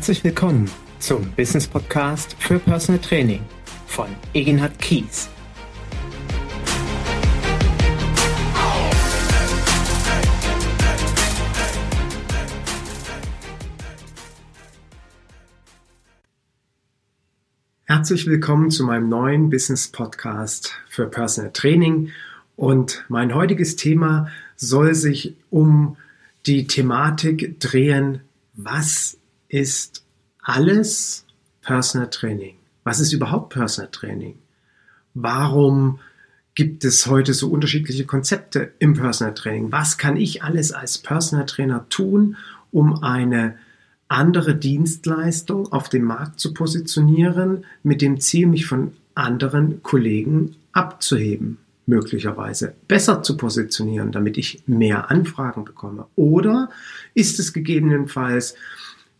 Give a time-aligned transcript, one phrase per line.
[0.00, 3.42] Herzlich willkommen zum Business Podcast für Personal Training
[3.86, 5.28] von Egenhard Kies.
[17.84, 22.08] Herzlich willkommen zu meinem neuen Business Podcast für Personal Training.
[22.56, 25.98] Und mein heutiges Thema soll sich um
[26.46, 28.22] die Thematik drehen,
[28.54, 29.19] was
[29.50, 30.04] ist
[30.42, 31.26] alles
[31.60, 32.54] Personal Training?
[32.84, 34.38] Was ist überhaupt Personal Training?
[35.12, 35.98] Warum
[36.54, 39.70] gibt es heute so unterschiedliche Konzepte im Personal Training?
[39.72, 42.36] Was kann ich alles als Personal Trainer tun,
[42.70, 43.56] um eine
[44.08, 51.58] andere Dienstleistung auf dem Markt zu positionieren, mit dem Ziel, mich von anderen Kollegen abzuheben,
[51.86, 56.06] möglicherweise besser zu positionieren, damit ich mehr Anfragen bekomme?
[56.16, 56.70] Oder
[57.14, 58.54] ist es gegebenenfalls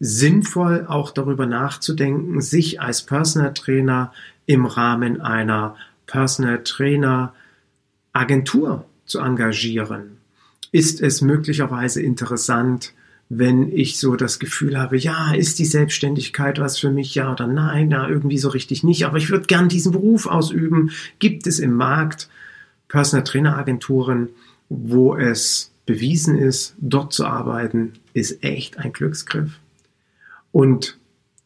[0.00, 4.12] sinnvoll, auch darüber nachzudenken, sich als Personal Trainer
[4.46, 7.34] im Rahmen einer Personal Trainer
[8.12, 10.16] Agentur zu engagieren?
[10.72, 12.94] Ist es möglicherweise interessant,
[13.28, 17.46] wenn ich so das Gefühl habe, ja, ist die Selbstständigkeit was für mich, ja oder
[17.46, 20.90] nein, ja, irgendwie so richtig nicht, aber ich würde gern diesen Beruf ausüben.
[21.20, 22.28] Gibt es im Markt
[22.88, 24.30] Personal Trainer Agenturen,
[24.68, 29.59] wo es bewiesen ist, dort zu arbeiten, ist echt ein Glücksgriff.
[30.52, 30.98] Und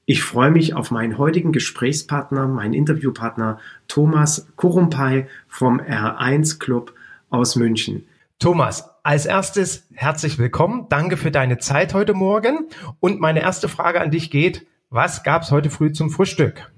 [0.06, 6.92] ich freue mich auf meinen heutigen Gesprächspartner, meinen Interviewpartner Thomas Kurumpai vom R1 Club
[7.30, 8.06] aus München.
[8.38, 10.86] Thomas, als erstes herzlich willkommen.
[10.90, 12.66] Danke für deine Zeit heute Morgen.
[13.00, 16.70] Und meine erste Frage an dich geht, was gab es heute früh zum Frühstück?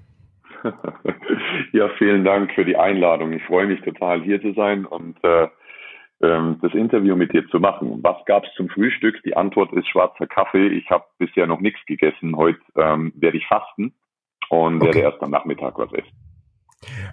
[1.73, 3.33] Ja, vielen Dank für die Einladung.
[3.33, 5.47] Ich freue mich total hier zu sein und äh,
[6.21, 7.99] ähm, das Interview mit dir zu machen.
[8.01, 9.21] Was gab es zum Frühstück?
[9.23, 10.67] Die Antwort ist schwarzer Kaffee.
[10.67, 12.35] Ich habe bisher noch nichts gegessen.
[12.35, 13.93] Heute ähm, werde ich fasten
[14.49, 14.85] und okay.
[14.85, 16.11] werde erst am Nachmittag was essen.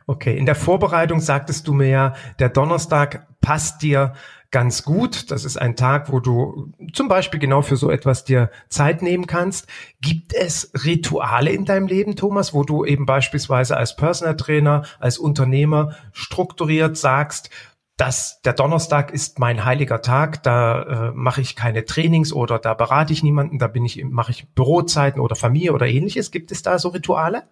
[0.07, 4.13] Okay, in der Vorbereitung sagtest du mir ja, der Donnerstag passt dir
[4.51, 5.31] ganz gut.
[5.31, 9.27] Das ist ein Tag, wo du zum Beispiel genau für so etwas dir Zeit nehmen
[9.27, 9.69] kannst.
[10.01, 15.19] Gibt es Rituale in deinem Leben, Thomas, wo du eben beispielsweise als Personal Trainer, als
[15.19, 17.51] Unternehmer strukturiert sagst,
[17.97, 22.75] dass der Donnerstag ist mein heiliger Tag, da äh, mache ich keine Trainings oder da
[22.75, 26.33] berate ich niemanden, da bin ich, mache ich Bürozeiten oder Familie oder ähnliches.
[26.33, 27.43] Gibt es da so Rituale?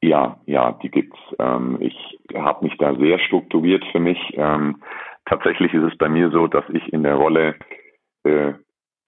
[0.00, 1.18] Ja, ja, die gibt's.
[1.38, 1.96] Ähm, ich
[2.34, 4.18] habe mich da sehr strukturiert für mich.
[4.34, 4.82] Ähm,
[5.26, 7.54] tatsächlich ist es bei mir so, dass ich in der Rolle
[8.24, 8.54] äh,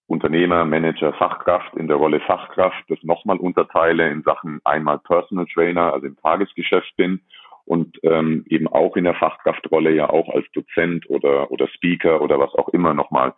[0.07, 5.93] Unternehmer, Manager, Fachkraft, in der Rolle Fachkraft das nochmal unterteile in Sachen einmal Personal Trainer,
[5.93, 7.21] also im Tagesgeschäft bin
[7.65, 12.39] und ähm, eben auch in der Fachkraftrolle ja auch als Dozent oder oder Speaker oder
[12.39, 13.35] was auch immer nochmal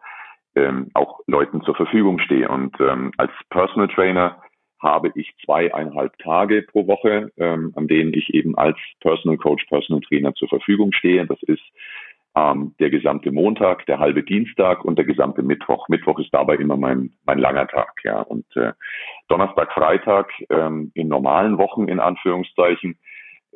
[0.57, 2.49] ähm, auch Leuten zur Verfügung stehe.
[2.49, 4.43] Und ähm, als Personal Trainer
[4.81, 10.03] habe ich zweieinhalb Tage pro Woche, ähm, an denen ich eben als Personal Coach, Personal
[10.03, 11.27] Trainer zur Verfügung stehe.
[11.27, 11.63] Das ist
[12.37, 15.89] ähm, der gesamte Montag, der halbe Dienstag und der gesamte Mittwoch.
[15.89, 18.21] Mittwoch ist dabei immer mein, mein langer Tag, ja.
[18.21, 18.73] Und äh,
[19.29, 22.99] Donnerstag, Freitag ähm, in normalen Wochen in Anführungszeichen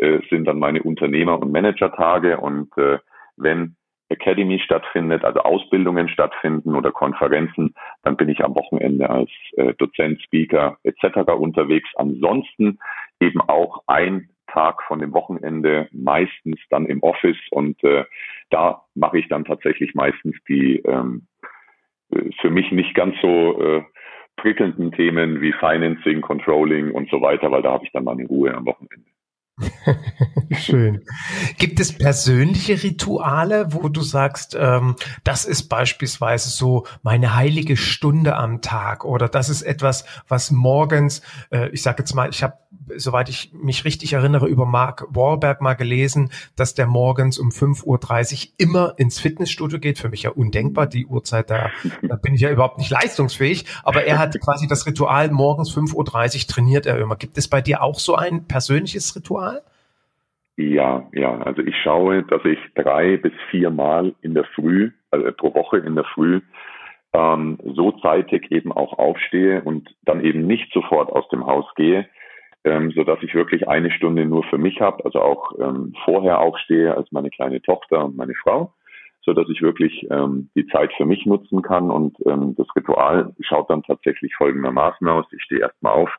[0.00, 2.38] äh, sind dann meine Unternehmer- und Manager-Tage.
[2.38, 2.98] Und äh,
[3.36, 3.76] wenn
[4.08, 10.20] Academy stattfindet, also Ausbildungen stattfinden oder Konferenzen, dann bin ich am Wochenende als äh, Dozent,
[10.22, 11.32] Speaker etc.
[11.32, 11.88] unterwegs.
[11.96, 12.78] Ansonsten
[13.20, 18.04] eben auch ein Tag von dem Wochenende meistens dann im Office und äh,
[18.50, 21.28] da mache ich dann tatsächlich meistens die ähm,
[22.10, 23.82] äh, für mich nicht ganz so äh,
[24.36, 28.54] prickelnden Themen wie Financing, Controlling und so weiter, weil da habe ich dann meine Ruhe
[28.54, 29.06] am Wochenende.
[30.52, 31.02] Schön.
[31.58, 38.36] Gibt es persönliche Rituale, wo du sagst, ähm, das ist beispielsweise so meine heilige Stunde
[38.36, 42.54] am Tag oder das ist etwas, was morgens, äh, ich sage jetzt mal, ich habe,
[42.96, 47.84] soweit ich mich richtig erinnere, über Mark Wahlberg mal gelesen, dass der morgens um 5.30
[47.86, 49.98] Uhr immer ins Fitnessstudio geht.
[49.98, 51.70] Für mich ja undenkbar, die Uhrzeit, da,
[52.02, 53.64] da bin ich ja überhaupt nicht leistungsfähig.
[53.84, 57.16] Aber er hat quasi das Ritual, morgens 5.30 Uhr trainiert er immer.
[57.16, 59.62] Gibt es bei dir auch so ein persönliches Ritual?
[60.56, 61.38] Ja, ja.
[61.38, 65.78] Also ich schaue, dass ich drei bis vier Mal in der Früh, also pro Woche
[65.78, 66.40] in der Früh,
[67.12, 72.06] ähm, so zeitig eben auch aufstehe und dann eben nicht sofort aus dem Haus gehe,
[72.64, 76.40] ähm, so dass ich wirklich eine Stunde nur für mich habe, also auch ähm, vorher
[76.40, 78.72] aufstehe als meine kleine Tochter und meine Frau,
[79.22, 83.32] so dass ich wirklich ähm, die Zeit für mich nutzen kann und ähm, das Ritual
[83.40, 85.26] schaut dann tatsächlich folgendermaßen aus.
[85.32, 86.10] Ich stehe erstmal auf,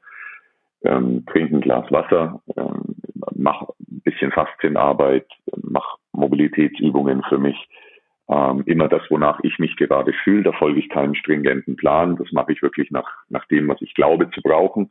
[0.83, 2.95] ähm, trinke ein Glas Wasser, ähm,
[3.35, 5.27] mache ein bisschen Faszienarbeit,
[5.61, 7.67] mache Mobilitätsübungen für mich,
[8.29, 10.43] ähm, immer das, wonach ich mich gerade fühle.
[10.43, 12.15] Da folge ich keinem stringenten Plan.
[12.15, 14.89] Das mache ich wirklich nach, nach dem, was ich glaube zu brauchen.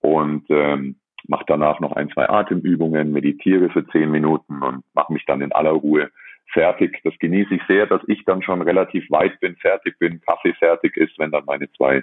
[0.00, 0.96] Und ähm,
[1.26, 5.52] mache danach noch ein, zwei Atemübungen, meditiere für zehn Minuten und mache mich dann in
[5.52, 6.10] aller Ruhe
[6.52, 7.00] fertig.
[7.04, 10.96] Das genieße ich sehr, dass ich dann schon relativ weit bin, fertig bin, Kaffee fertig
[10.96, 12.02] ist, wenn dann meine zwei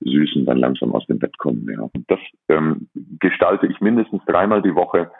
[0.00, 1.68] Süßen dann langsam aus dem Bett kommen.
[1.70, 1.82] Ja.
[1.82, 2.88] Und das ähm,
[3.20, 5.10] gestalte ich mindestens dreimal die Woche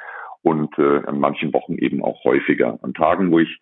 [0.43, 2.79] und äh, an manchen Wochen eben auch häufiger.
[2.83, 3.59] An Tagen, wo ich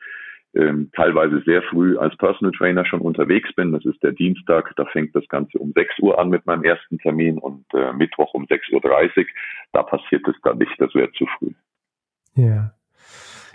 [0.55, 3.73] ähm, teilweise sehr früh als Personal Trainer schon unterwegs bin.
[3.73, 6.99] Das ist der Dienstag, da fängt das Ganze um 6 Uhr an mit meinem ersten
[6.99, 9.25] Termin und äh, Mittwoch um 6.30 Uhr.
[9.73, 11.53] Da passiert es dann nicht, das wäre zu früh.
[12.35, 12.73] Ja.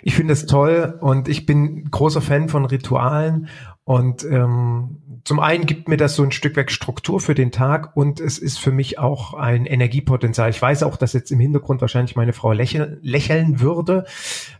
[0.02, 3.50] Ich finde es toll und ich bin großer Fan von Ritualen
[3.90, 7.98] und ähm, zum einen gibt mir das so ein Stück weit Struktur für den Tag
[7.98, 10.52] und es ist für mich auch ein Energiepotenzial.
[10.52, 14.06] Ich weiß auch, dass jetzt im Hintergrund wahrscheinlich meine Frau lächeln, lächeln würde,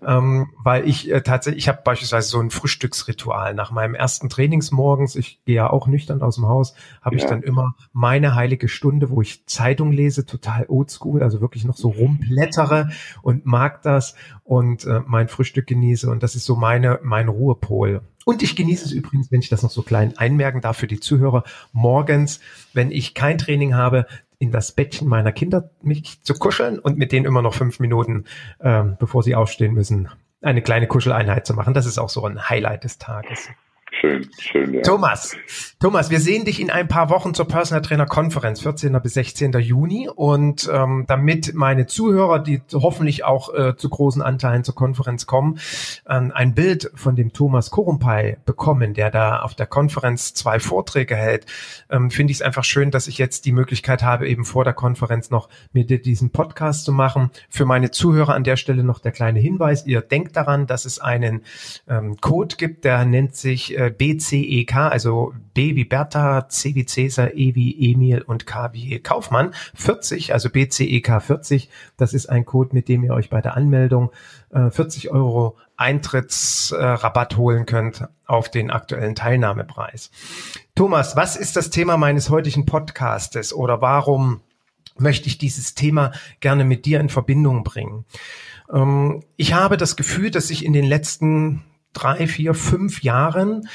[0.04, 3.54] ähm, weil ich äh, tatsächlich, ich habe beispielsweise so ein Frühstücksritual.
[3.54, 6.74] Nach meinem ersten Trainingsmorgens, ich gehe ja auch nüchtern aus dem Haus,
[7.04, 7.24] habe ja.
[7.24, 11.78] ich dann immer meine heilige Stunde, wo ich Zeitung lese, total oldschool, also wirklich noch
[11.78, 12.90] so rumblättere
[13.22, 18.02] und mag das und äh, mein Frühstück genieße und das ist so meine mein Ruhepol.
[18.30, 21.00] Und ich genieße es übrigens, wenn ich das noch so klein einmerken darf für die
[21.00, 22.40] Zuhörer, morgens,
[22.74, 24.06] wenn ich kein Training habe,
[24.38, 28.26] in das Bettchen meiner Kinder mich zu kuscheln und mit denen immer noch fünf Minuten,
[28.62, 30.10] ähm, bevor sie aufstehen müssen,
[30.44, 31.74] eine kleine Kuscheleinheit zu machen.
[31.74, 33.50] Das ist auch so ein Highlight des Tages.
[33.92, 34.82] Schön, schön, ja.
[34.82, 35.36] Thomas,
[35.80, 38.96] Thomas, wir sehen dich in ein paar Wochen zur Personal Trainer Konferenz, 14.
[39.02, 39.52] bis 16.
[39.54, 40.08] Juni.
[40.14, 45.60] Und ähm, damit meine Zuhörer, die hoffentlich auch äh, zu großen Anteilen zur Konferenz kommen,
[46.08, 51.16] ähm, ein Bild von dem Thomas Korumpai bekommen, der da auf der Konferenz zwei Vorträge
[51.16, 51.48] hält,
[51.90, 54.74] ähm, finde ich es einfach schön, dass ich jetzt die Möglichkeit habe, eben vor der
[54.74, 57.32] Konferenz noch mit dir diesen Podcast zu machen.
[57.50, 59.88] Für meine Zuhörer an der Stelle noch der kleine Hinweis.
[59.88, 61.42] Ihr denkt daran, dass es einen
[61.88, 67.34] ähm, Code gibt, der nennt sich äh, BCEK, also B wie Bertha, C wie Cäsar,
[67.34, 71.70] E wie Emil und K wie Kaufmann 40, also BCEK 40.
[71.96, 74.12] Das ist ein Code, mit dem ihr euch bei der Anmeldung
[74.52, 80.12] äh, 40 Euro Eintrittsrabatt äh, holen könnt auf den aktuellen Teilnahmepreis.
[80.76, 84.42] Thomas, was ist das Thema meines heutigen Podcastes oder warum
[84.98, 86.12] möchte ich dieses Thema
[86.42, 88.04] gerne mit dir in Verbindung bringen?
[88.74, 91.64] Ähm, ich habe das Gefühl, dass sich in den letzten
[91.94, 93.68] drei, vier, fünf Jahren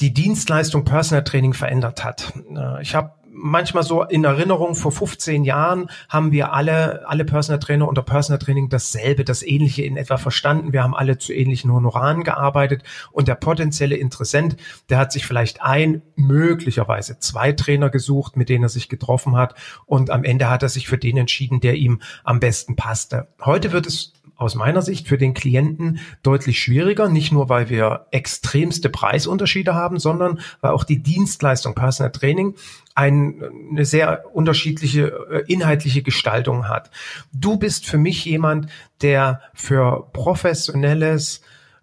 [0.00, 2.32] die Dienstleistung Personal Training verändert hat.
[2.54, 7.60] Äh, ich habe manchmal so in Erinnerung, vor 15 Jahren haben wir alle, alle Personal
[7.60, 10.72] Trainer unter Personal Training dasselbe, das Ähnliche in etwa verstanden.
[10.72, 12.82] Wir haben alle zu ähnlichen Honoraren gearbeitet
[13.12, 14.56] und der potenzielle Interessent,
[14.88, 19.54] der hat sich vielleicht ein, möglicherweise zwei Trainer gesucht, mit denen er sich getroffen hat
[19.84, 23.28] und am Ende hat er sich für den entschieden, der ihm am besten passte.
[23.44, 28.06] Heute wird es aus meiner Sicht für den Klienten deutlich schwieriger, nicht nur weil wir
[28.10, 32.54] extremste Preisunterschiede haben, sondern weil auch die Dienstleistung Personal Training
[32.94, 36.90] ein, eine sehr unterschiedliche äh, inhaltliche Gestaltung hat.
[37.32, 38.68] Du bist für mich jemand,
[39.00, 41.40] der für professionelles,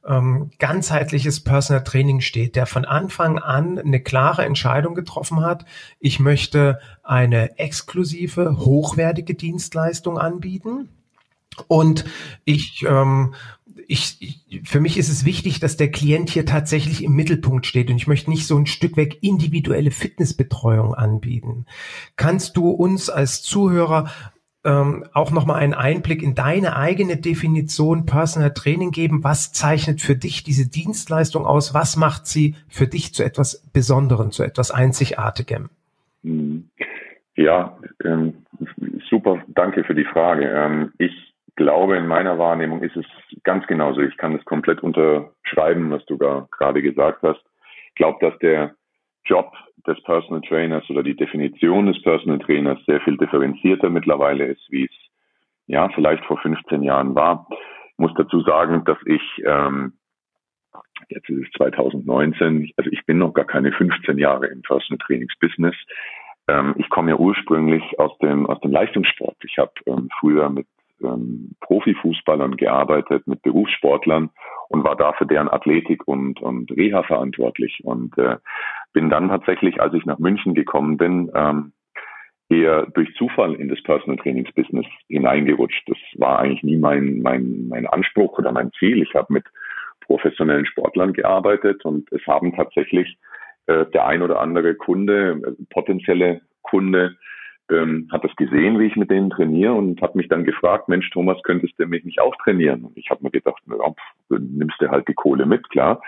[0.08, 5.66] ähm, ganzheitliches Personal Training steht, der von Anfang an eine klare Entscheidung getroffen hat.
[6.00, 10.90] Ich möchte eine exklusive, hochwertige Dienstleistung anbieten
[11.68, 12.06] und
[12.46, 13.34] ich, ähm,
[13.88, 14.18] ich,
[14.48, 17.98] ich, für mich ist es wichtig, dass der Klient hier tatsächlich im Mittelpunkt steht und
[17.98, 21.66] ich möchte nicht so ein Stück weg individuelle Fitnessbetreuung anbieten.
[22.16, 24.10] Kannst du uns als Zuhörer
[24.66, 29.24] ähm, auch nochmal einen Einblick in deine eigene Definition Personal Training geben?
[29.24, 31.74] Was zeichnet für dich diese Dienstleistung aus?
[31.74, 35.70] Was macht sie für dich zu etwas Besonderem, zu etwas Einzigartigem?
[36.24, 36.70] Hm.
[37.36, 38.46] Ja, ähm,
[39.10, 40.50] super, danke für die Frage.
[40.50, 43.06] Ähm, ich glaube, in meiner Wahrnehmung ist es
[43.44, 44.02] ganz genauso.
[44.02, 47.44] Ich kann es komplett unterschreiben, was du da gerade gesagt hast.
[47.90, 48.76] Ich glaube, dass der
[49.26, 49.54] Job
[49.88, 54.86] des Personal Trainers oder die Definition des Personal Trainers sehr viel differenzierter mittlerweile ist, wie
[54.86, 55.12] es
[55.68, 57.48] ja vielleicht vor 15 Jahren war.
[57.92, 59.94] Ich muss dazu sagen, dass ich ähm,
[61.10, 65.34] jetzt ist es 2019, also ich bin noch gar keine 15 Jahre im Personal Trainings
[65.40, 65.76] Business.
[66.48, 69.38] Ähm, ich komme ja ursprünglich aus dem aus dem Leistungssport.
[69.44, 70.68] Ich habe ähm, früher mit
[71.04, 74.30] ähm, Profifußballern gearbeitet, mit Berufssportlern
[74.70, 77.82] und war da für deren Athletik und, und Reha verantwortlich.
[77.84, 78.38] Und äh,
[78.94, 81.74] bin dann tatsächlich, als ich nach München gekommen bin, ähm,
[82.50, 85.88] eher durch Zufall in das Personal Trainings Business hineingerutscht.
[85.88, 89.02] Das war eigentlich nie mein, mein, mein Anspruch oder mein Ziel.
[89.02, 89.46] Ich habe mit
[90.02, 93.18] professionellen Sportlern gearbeitet und es haben tatsächlich
[93.68, 97.16] äh, der ein oder andere Kunde, äh, potenzielle Kunde,
[97.74, 101.10] ähm, hat das gesehen, wie ich mit denen trainiere und hat mich dann gefragt, Mensch,
[101.10, 102.86] Thomas, könntest du mich nicht auch trainieren?
[102.86, 106.02] Und ich habe mir gedacht, na, pff, nimmst du halt die Kohle mit, klar.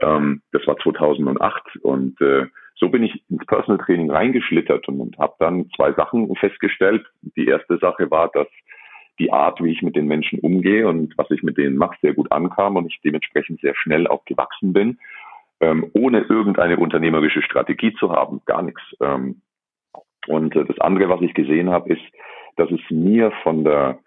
[0.00, 2.46] Ähm, das war 2008 und äh,
[2.76, 7.06] so bin ich ins Personal Training reingeschlittert und, und habe dann zwei Sachen festgestellt.
[7.36, 8.48] Die erste Sache war, dass
[9.18, 12.14] die Art, wie ich mit den Menschen umgehe und was ich mit denen mache, sehr
[12.14, 14.98] gut ankam und ich dementsprechend sehr schnell auch gewachsen bin,
[15.60, 18.82] ähm, ohne irgendeine unternehmerische Strategie zu haben, gar nichts.
[19.00, 19.40] Ähm,
[20.26, 22.02] und äh, das andere, was ich gesehen habe, ist,
[22.56, 23.98] dass es mir von der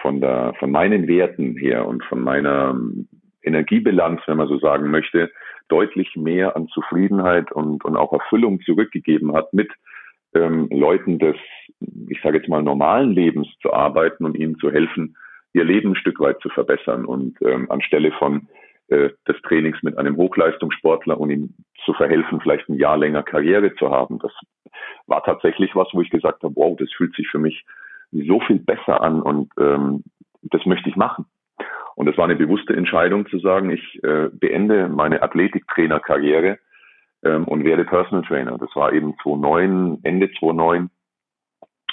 [0.00, 3.08] von der von meinen Werten her und von meiner ähm,
[3.42, 5.30] Energiebilanz, wenn man so sagen möchte,
[5.68, 9.70] deutlich mehr an Zufriedenheit und, und auch Erfüllung zurückgegeben hat mit
[10.34, 11.36] ähm, Leuten des,
[12.08, 15.16] ich sage jetzt mal, normalen Lebens zu arbeiten und ihnen zu helfen,
[15.52, 17.04] ihr Leben ein Stück weit zu verbessern.
[17.04, 18.48] Und ähm, anstelle von
[18.88, 23.74] äh, des Trainings mit einem Hochleistungssportler und ihm zu verhelfen, vielleicht ein Jahr länger Karriere
[23.76, 24.18] zu haben.
[24.18, 24.32] Das
[25.06, 27.64] war tatsächlich was, wo ich gesagt habe, wow, das fühlt sich für mich
[28.12, 30.04] so viel besser an und ähm,
[30.42, 31.26] das möchte ich machen.
[31.96, 36.58] Und es war eine bewusste Entscheidung zu sagen, ich äh, beende meine Athletiktrainerkarriere
[37.22, 38.58] ähm, und werde Personal Trainer.
[38.58, 40.90] Das war eben 2009, Ende 2009.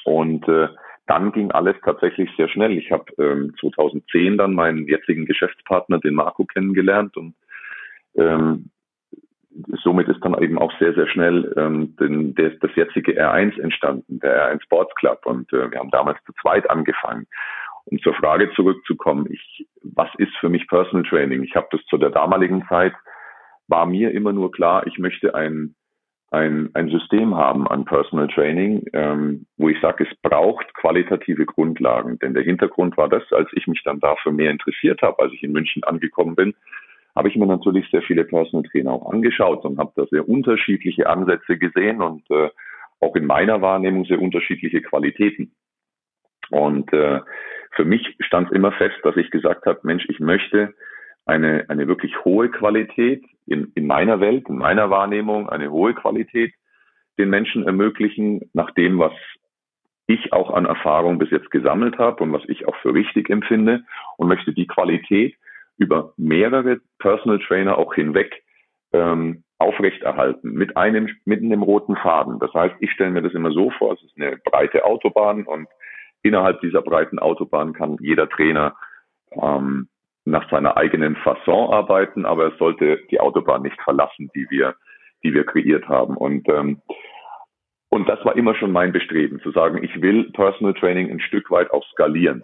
[0.04, 0.70] Und äh,
[1.12, 2.78] dann ging alles tatsächlich sehr schnell.
[2.78, 7.36] Ich habe ähm, 2010 dann meinen jetzigen Geschäftspartner, den Marco, kennengelernt und
[8.16, 8.70] ähm,
[9.84, 14.22] somit ist dann eben auch sehr, sehr schnell ähm, den, des, das jetzige R1 entstanden,
[14.22, 15.26] der R1 Sports Club.
[15.26, 17.28] Und äh, wir haben damals zu zweit angefangen.
[17.84, 21.44] Um zur Frage zurückzukommen, ich, was ist für mich Personal Training?
[21.44, 22.94] Ich habe das zu der damaligen Zeit
[23.68, 25.76] war mir immer nur klar, ich möchte ein,
[26.32, 32.20] ein, ein System haben an Personal Training, ähm, wo ich sage, es braucht qualitative Grundlagen.
[32.20, 35.44] Denn der Hintergrund war das, als ich mich dann dafür mehr interessiert habe, als ich
[35.44, 36.54] in München angekommen bin,
[37.18, 41.08] habe ich mir natürlich sehr viele Personal Trainer auch angeschaut und habe da sehr unterschiedliche
[41.10, 42.50] Ansätze gesehen und äh,
[43.02, 45.52] auch in meiner Wahrnehmung sehr unterschiedliche Qualitäten.
[46.50, 47.20] Und äh,
[47.72, 50.74] für mich stand immer fest, dass ich gesagt habe, Mensch, ich möchte
[51.26, 56.54] eine, eine wirklich hohe Qualität in, in meiner Welt, in meiner Wahrnehmung, eine hohe Qualität
[57.18, 59.14] den Menschen ermöglichen, nach dem, was
[60.08, 63.84] ich auch an Erfahrung bis jetzt gesammelt habe und was ich auch für richtig empfinde
[64.18, 65.36] und möchte die Qualität
[65.78, 68.44] über mehrere Personal Trainer auch hinweg
[68.94, 72.40] ähm, aufrechterhalten mit einem mit einem roten Faden.
[72.40, 75.68] Das heißt, ich stelle mir das immer so vor: Es ist eine breite Autobahn und
[76.24, 78.76] innerhalb dieser breiten Autobahn kann jeder Trainer
[79.32, 79.88] ähm,
[80.26, 84.76] nach seiner eigenen Fasson arbeiten, aber er sollte die Autobahn nicht verlassen, die wir,
[85.24, 86.16] die wir kreiert haben.
[86.16, 86.82] Und, ähm,
[87.90, 91.50] und das war immer schon mein Bestreben, zu sagen, ich will Personal Training ein Stück
[91.50, 92.44] weit auch skalieren,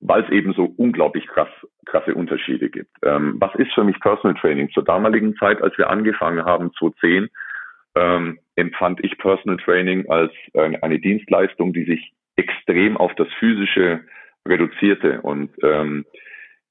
[0.00, 1.50] weil es eben so unglaublich krass,
[1.84, 2.90] krasse Unterschiede gibt.
[3.02, 4.70] Ähm, was ist für mich Personal Training?
[4.70, 7.28] Zur damaligen Zeit, als wir angefangen haben, 2010,
[7.96, 14.00] ähm, empfand ich Personal Training als äh, eine Dienstleistung, die sich extrem auf das Physische
[14.48, 16.06] reduzierte und ähm,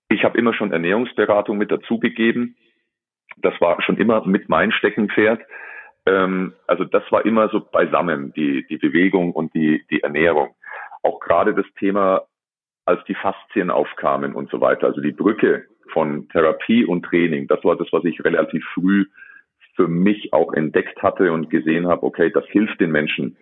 [0.09, 2.55] ich habe immer schon Ernährungsberatung mit dazugegeben.
[3.37, 5.41] Das war schon immer mit mein Steckenpferd.
[6.05, 10.55] Ähm, also das war immer so beisammen, die, die Bewegung und die, die Ernährung.
[11.03, 12.23] Auch gerade das Thema,
[12.85, 17.63] als die Faszien aufkamen und so weiter, also die Brücke von Therapie und Training, das
[17.63, 19.05] war das, was ich relativ früh
[19.75, 23.37] für mich auch entdeckt hatte und gesehen habe, okay, das hilft den Menschen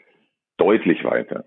[0.57, 1.45] deutlich weiter.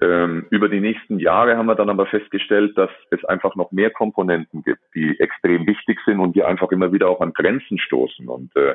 [0.00, 3.90] Ähm, über die nächsten Jahre haben wir dann aber festgestellt, dass es einfach noch mehr
[3.90, 8.28] Komponenten gibt, die extrem wichtig sind und die einfach immer wieder auch an Grenzen stoßen.
[8.28, 8.74] Und äh,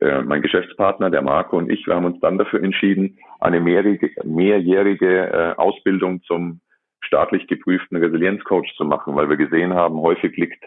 [0.00, 4.10] äh, mein Geschäftspartner, der Marco und ich, wir haben uns dann dafür entschieden, eine mehrjährige,
[4.24, 6.60] mehrjährige äh, Ausbildung zum
[7.00, 10.64] staatlich geprüften Resilienzcoach zu machen, weil wir gesehen haben, häufig liegt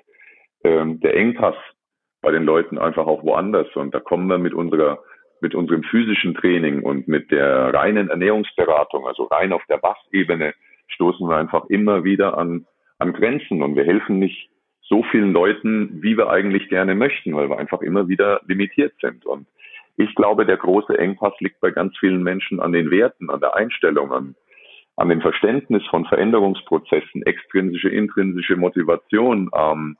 [0.63, 1.55] ähm, der Engpass
[2.21, 3.67] bei den Leuten einfach auch woanders.
[3.75, 4.99] Und da kommen wir mit unserer
[5.41, 10.53] mit unserem physischen Training und mit der reinen Ernährungsberatung, also rein auf der Bassebene,
[10.87, 12.65] stoßen wir einfach immer wieder an,
[12.99, 14.49] an Grenzen und wir helfen nicht
[14.81, 19.25] so vielen Leuten, wie wir eigentlich gerne möchten, weil wir einfach immer wieder limitiert sind.
[19.25, 19.47] Und
[19.95, 23.55] ich glaube, der große Engpass liegt bei ganz vielen Menschen an den Werten, an der
[23.55, 24.35] Einstellung, an,
[24.97, 29.49] an dem Verständnis von Veränderungsprozessen, extrinsische, intrinsische Motivation.
[29.55, 29.97] Ähm,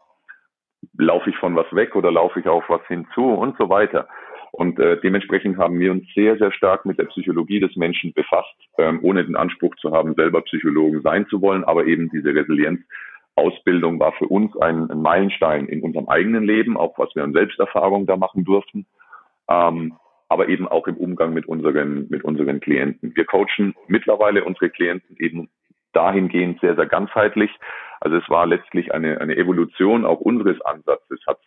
[0.98, 4.08] laufe ich von was weg oder laufe ich auf was hinzu und so weiter.
[4.52, 8.54] Und äh, dementsprechend haben wir uns sehr, sehr stark mit der Psychologie des Menschen befasst,
[8.78, 11.64] ähm, ohne den Anspruch zu haben, selber Psychologen sein zu wollen.
[11.64, 16.98] Aber eben diese Resilienzausbildung war für uns ein, ein Meilenstein in unserem eigenen Leben, auch
[16.98, 18.86] was wir an Selbsterfahrung da machen durften.
[19.50, 19.94] Ähm,
[20.28, 23.16] aber eben auch im Umgang mit unseren, mit unseren Klienten.
[23.16, 25.50] Wir coachen mittlerweile unsere Klienten eben
[25.94, 27.52] dahingehend sehr, sehr ganzheitlich.
[28.00, 31.20] Also es war letztlich eine, eine Evolution auch unseres Ansatzes.
[31.28, 31.40] Hat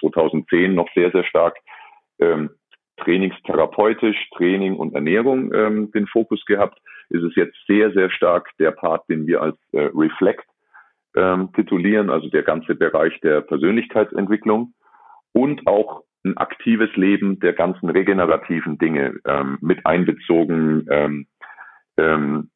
[0.00, 1.56] 2010 äh, noch sehr, sehr stark
[2.18, 2.50] ähm,
[2.98, 6.78] trainingstherapeutisch, Training und Ernährung ähm, den Fokus gehabt,
[7.10, 10.46] ist es jetzt sehr, sehr stark der Part, den wir als äh, Reflect
[11.16, 14.74] ähm, titulieren, also der ganze Bereich der Persönlichkeitsentwicklung.
[15.32, 21.26] und auch ein aktives Leben der ganzen regenerativen Dinge ähm, mit einbezogen, ähm,
[21.98, 22.50] ähm,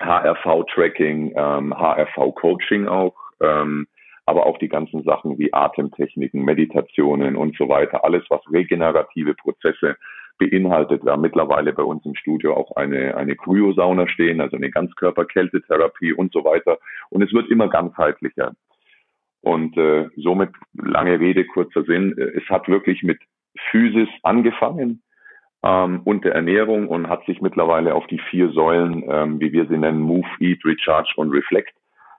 [0.00, 3.86] HRV-Tracking, ähm, HRV-Coaching auch, ähm,
[4.26, 9.96] aber auch die ganzen Sachen wie Atemtechniken, Meditationen und so weiter, alles was regenerative Prozesse
[10.38, 11.04] beinhaltet.
[11.04, 16.12] Wir haben mittlerweile bei uns im Studio auch eine, eine Kryosauna stehen, also eine Ganzkörperkältetherapie
[16.12, 16.78] und so weiter.
[17.10, 18.52] Und es wird immer ganzheitlicher.
[19.40, 23.20] Und äh, somit, lange Rede, kurzer Sinn, äh, es hat wirklich mit
[23.70, 25.02] Physis angefangen
[25.62, 29.66] ähm, und der Ernährung und hat sich mittlerweile auf die vier Säulen, ähm, wie wir
[29.66, 31.72] sie nennen, Move, Eat, Recharge und Reflect,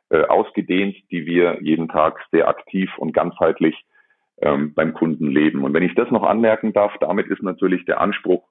[0.10, 3.76] äh, ausgedehnt, die wir jeden Tag sehr aktiv und ganzheitlich
[4.42, 5.64] ähm, beim Kunden leben.
[5.64, 8.44] Und wenn ich das noch anmerken darf, damit ist natürlich der Anspruch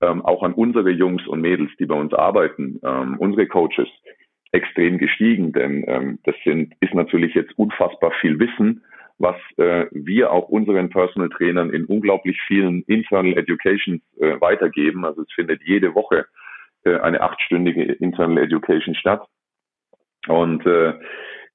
[0.00, 3.88] ähm, auch an unsere Jungs und Mädels, die bei uns arbeiten, ähm, unsere Coaches,
[4.54, 8.84] extrem gestiegen, denn ähm, das sind, ist natürlich jetzt unfassbar viel Wissen,
[9.18, 15.04] was äh, wir auch unseren Personal Trainern in unglaublich vielen Internal Educations äh, weitergeben.
[15.04, 16.26] Also es findet jede Woche
[16.84, 19.26] äh, eine achtstündige Internal Education statt.
[20.28, 20.94] Und äh,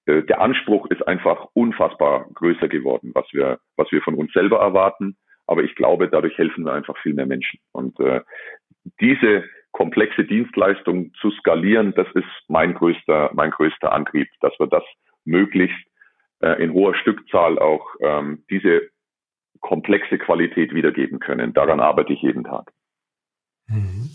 [0.05, 4.59] äh, der Anspruch ist einfach unfassbar größer geworden, was wir, was wir von uns selber
[4.59, 5.17] erwarten.
[5.47, 7.59] Aber ich glaube, dadurch helfen wir einfach viel mehr Menschen.
[7.71, 8.21] Und äh,
[8.99, 14.83] diese komplexe Dienstleistung zu skalieren, das ist mein größter, mein größter Antrieb, dass wir das
[15.25, 15.79] möglichst
[16.41, 18.89] äh, in hoher Stückzahl auch ähm, diese
[19.59, 21.53] komplexe Qualität wiedergeben können.
[21.53, 22.71] Daran arbeite ich jeden Tag.
[23.67, 24.09] Mhm.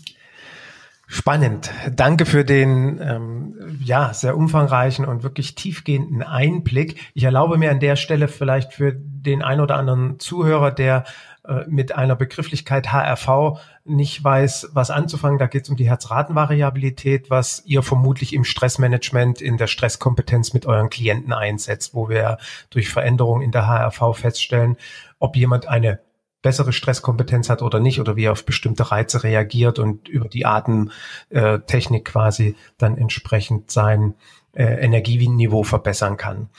[1.15, 1.71] Spannend.
[1.95, 6.99] Danke für den ähm, ja sehr umfangreichen und wirklich tiefgehenden Einblick.
[7.13, 11.05] Ich erlaube mir an der Stelle vielleicht für den ein oder anderen Zuhörer, der
[11.47, 15.39] äh, mit einer Begrifflichkeit HRV nicht weiß, was anzufangen.
[15.39, 20.65] Da geht es um die Herzratenvariabilität, was ihr vermutlich im Stressmanagement, in der Stresskompetenz mit
[20.65, 22.39] euren Klienten einsetzt, wo wir
[22.71, 24.75] durch Veränderungen in der HRV feststellen,
[25.19, 26.01] ob jemand eine
[26.45, 30.45] bessere Stresskompetenz hat oder nicht oder wie er auf bestimmte Reize reagiert und über die
[30.45, 34.13] Atemtechnik quasi dann entsprechend sein
[34.53, 36.49] äh, Energieniveau verbessern kann.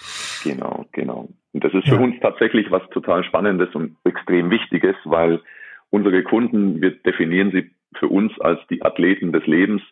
[0.42, 1.28] Genau, genau.
[1.52, 2.00] Und das ist für ja.
[2.00, 5.40] uns tatsächlich was total Spannendes und extrem Wichtiges, weil
[5.90, 9.82] unsere Kunden, wir definieren sie für uns als die Athleten des Lebens,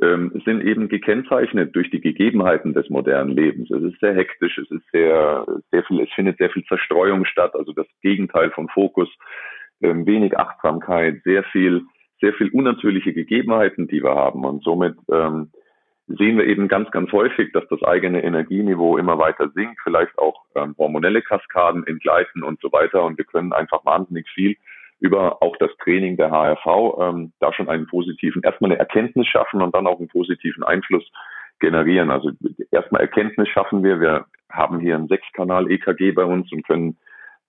[0.00, 3.70] ähm, sind eben gekennzeichnet durch die Gegebenheiten des modernen Lebens.
[3.70, 7.54] Es ist sehr hektisch, es ist sehr, sehr viel, es findet sehr viel Zerstreuung statt,
[7.54, 9.08] also das Gegenteil von Fokus,
[9.80, 11.82] ähm, wenig Achtsamkeit, sehr viel,
[12.20, 14.44] sehr viel unnatürliche Gegebenheiten, die wir haben.
[14.44, 15.50] Und somit ähm,
[16.06, 20.44] sehen wir eben ganz, ganz häufig, dass das eigene Energieniveau immer weiter sinkt, vielleicht auch
[20.54, 23.04] ähm, hormonelle Kaskaden entgleiten und so weiter.
[23.04, 24.56] Und wir können einfach wahnsinnig viel
[25.00, 29.62] über auch das Training der HRV ähm, da schon einen positiven, erstmal eine Erkenntnis schaffen
[29.62, 31.04] und dann auch einen positiven Einfluss
[31.60, 32.10] generieren.
[32.10, 32.30] Also
[32.70, 34.00] erstmal Erkenntnis schaffen wir.
[34.00, 36.96] Wir haben hier ein Sechskanal EKG bei uns und können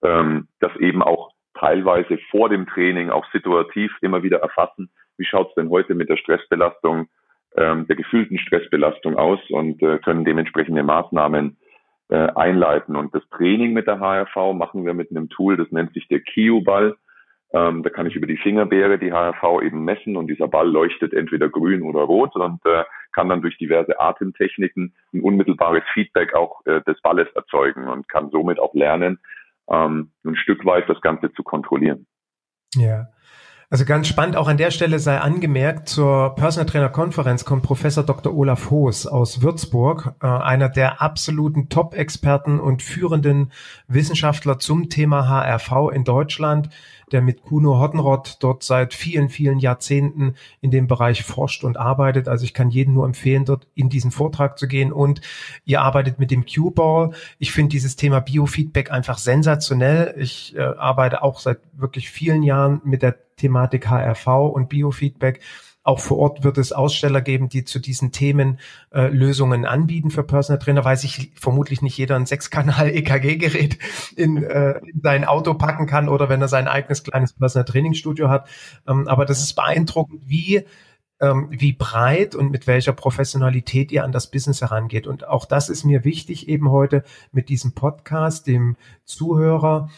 [0.03, 4.89] ähm, das eben auch teilweise vor dem Training auch situativ immer wieder erfassen.
[5.17, 7.07] Wie schaut es denn heute mit der Stressbelastung,
[7.55, 11.57] ähm, der gefühlten Stressbelastung aus und äh, können dementsprechende Maßnahmen
[12.09, 12.95] äh, einleiten.
[12.95, 16.21] Und das Training mit der HRV machen wir mit einem Tool, das nennt sich der
[16.21, 16.95] KIU-Ball.
[17.51, 21.13] Ähm, da kann ich über die Fingerbeere die HRV eben messen und dieser Ball leuchtet
[21.13, 26.63] entweder grün oder rot und äh, kann dann durch diverse Atemtechniken ein unmittelbares Feedback auch
[26.65, 29.19] äh, des Balles erzeugen und kann somit auch lernen,
[29.67, 32.05] ähm, ein Stück weit das Ganze zu kontrollieren.
[32.75, 33.07] Ja.
[33.71, 38.03] Also ganz spannend, auch an der Stelle sei angemerkt, zur Personal Trainer Konferenz kommt Professor
[38.03, 38.35] Dr.
[38.35, 43.51] Olaf Hoos aus Würzburg, äh, einer der absoluten Top-Experten und führenden
[43.87, 46.69] Wissenschaftler zum Thema HRV in Deutschland
[47.13, 52.27] der mit Kuno Hottenrott dort seit vielen, vielen Jahrzehnten in dem Bereich forscht und arbeitet.
[52.27, 54.91] Also ich kann jedem nur empfehlen, dort in diesen Vortrag zu gehen.
[54.91, 55.21] Und
[55.65, 57.11] ihr arbeitet mit dem Q-Ball.
[57.37, 60.15] Ich finde dieses Thema Biofeedback einfach sensationell.
[60.17, 65.41] Ich äh, arbeite auch seit wirklich vielen Jahren mit der Thematik HRV und Biofeedback.
[65.89, 68.59] Auch vor Ort wird es Aussteller geben, die zu diesen Themen
[68.91, 73.79] äh, Lösungen anbieten für Personal Trainer, weil sich vermutlich nicht jeder ein Sechskanal-EKG-Gerät
[74.15, 78.29] in, äh, in sein Auto packen kann oder wenn er sein eigenes kleines Personal Training-Studio
[78.29, 78.47] hat.
[78.87, 80.63] Ähm, aber das ist beeindruckend, wie
[81.19, 85.07] ähm, wie breit und mit welcher Professionalität ihr an das Business herangeht.
[85.07, 89.89] Und auch das ist mir wichtig, eben heute mit diesem Podcast dem Zuhörer,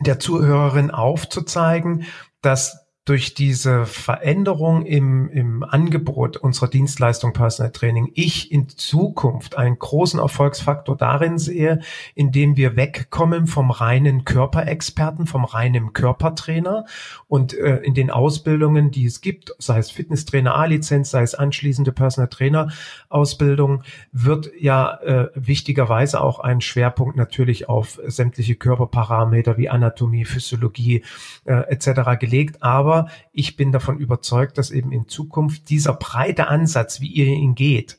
[0.00, 2.06] der Zuhörerin aufzuzeigen,
[2.40, 9.76] dass durch diese Veränderung im, im Angebot unserer Dienstleistung Personal Training ich in Zukunft einen
[9.76, 11.80] großen Erfolgsfaktor darin sehe,
[12.14, 16.84] indem wir wegkommen vom reinen Körperexperten, vom reinen Körpertrainer
[17.26, 21.90] und äh, in den Ausbildungen, die es gibt, sei es Fitnesstrainer A-Lizenz, sei es anschließende
[21.90, 22.68] Personal Trainer
[23.08, 31.02] Ausbildung, wird ja äh, wichtigerweise auch ein Schwerpunkt natürlich auf sämtliche Körperparameter wie Anatomie, Physiologie
[31.46, 32.20] äh, etc.
[32.20, 32.62] gelegt.
[32.62, 37.26] Aber aber ich bin davon überzeugt, dass eben in Zukunft dieser breite Ansatz, wie ihr
[37.26, 37.98] ihn geht,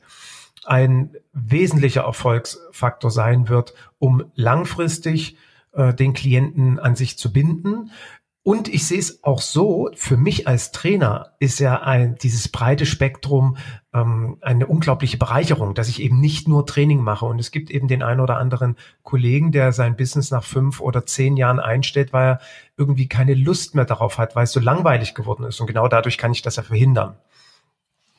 [0.64, 5.36] ein wesentlicher Erfolgsfaktor sein wird, um langfristig
[5.72, 7.90] äh, den Klienten an sich zu binden,
[8.46, 12.84] und ich sehe es auch so, für mich als Trainer ist ja ein, dieses breite
[12.84, 13.56] Spektrum
[13.94, 17.24] ähm, eine unglaubliche Bereicherung, dass ich eben nicht nur Training mache.
[17.24, 21.06] Und es gibt eben den einen oder anderen Kollegen, der sein Business nach fünf oder
[21.06, 22.38] zehn Jahren einstellt, weil er
[22.76, 25.58] irgendwie keine Lust mehr darauf hat, weil es so langweilig geworden ist.
[25.60, 27.16] Und genau dadurch kann ich das ja verhindern.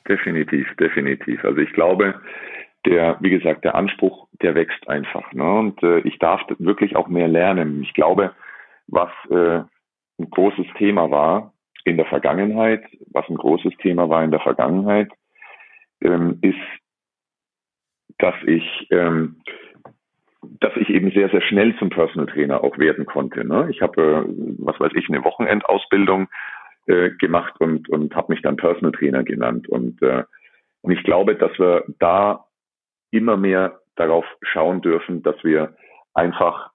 [0.09, 1.45] Definitiv, definitiv.
[1.45, 2.15] Also ich glaube,
[2.87, 5.31] der, wie gesagt, der Anspruch, der wächst einfach.
[5.33, 5.53] Ne?
[5.53, 7.83] Und äh, ich darf wirklich auch mehr lernen.
[7.83, 8.31] Ich glaube,
[8.87, 9.61] was äh,
[10.19, 15.11] ein großes Thema war in der Vergangenheit, was ein großes Thema war in der Vergangenheit,
[16.01, 16.57] ähm, ist,
[18.17, 19.41] dass ich, ähm,
[20.59, 23.45] dass ich eben sehr, sehr schnell zum Personal Trainer auch werden konnte.
[23.45, 23.67] Ne?
[23.69, 26.27] Ich habe, äh, was weiß ich, eine Wochenendausbildung
[26.87, 29.67] äh, gemacht und, und habe mich dann Personal Trainer genannt.
[29.67, 30.23] Und, äh,
[30.81, 32.45] und ich glaube, dass wir da
[33.11, 35.75] immer mehr darauf schauen dürfen, dass wir
[36.13, 36.71] einfach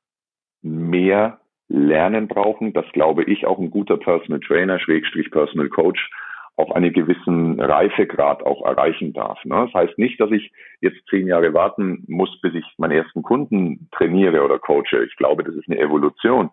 [0.62, 1.39] mehr
[1.71, 6.11] Lernen brauchen, dass glaube ich auch ein guter Personal Trainer, Schrägstrich Personal Coach,
[6.57, 9.43] auf einen gewissen Reifegrad auch erreichen darf.
[9.45, 9.69] Ne?
[9.73, 13.89] Das heißt nicht, dass ich jetzt zehn Jahre warten muss, bis ich meinen ersten Kunden
[13.93, 15.05] trainiere oder coache.
[15.07, 16.51] Ich glaube, das ist eine Evolution.